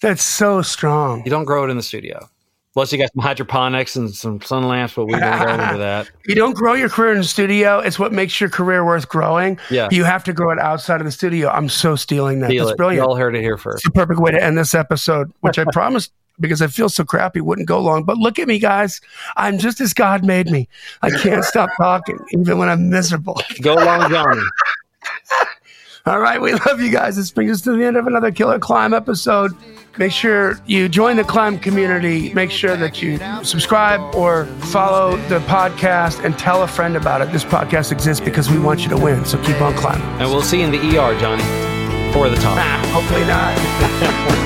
[0.00, 1.22] That's so strong.
[1.24, 2.28] You don't grow it in the studio.
[2.76, 6.10] Plus, you got some hydroponics and some sun lamps, but we don't go into that.
[6.26, 7.78] You don't grow your career in the studio.
[7.78, 9.58] It's what makes your career worth growing.
[9.70, 9.88] Yeah.
[9.90, 11.48] You have to grow it outside of the studio.
[11.48, 12.50] I'm so stealing that.
[12.50, 12.76] Steal That's it.
[12.76, 13.02] brilliant.
[13.02, 13.76] You all heard it here first.
[13.76, 17.02] It's the perfect way to end this episode, which I promised because I feel so
[17.02, 18.04] crappy wouldn't go long.
[18.04, 19.00] But look at me, guys.
[19.38, 20.68] I'm just as God made me.
[21.00, 23.40] I can't stop talking, even when I'm miserable.
[23.62, 24.42] Go long, Johnny.
[26.06, 26.40] all right.
[26.40, 27.16] We love you guys.
[27.16, 29.52] This brings us to the end of another Killer Climb episode.
[29.98, 32.32] Make sure you join the climb community.
[32.34, 37.32] Make sure that you subscribe or follow the podcast and tell a friend about it.
[37.32, 39.24] This podcast exists because we want you to win.
[39.24, 40.06] So keep on climbing.
[40.20, 41.42] And we'll see you in the ER, Johnny,
[42.12, 42.56] for the top.
[42.56, 44.42] Nah, hopefully not.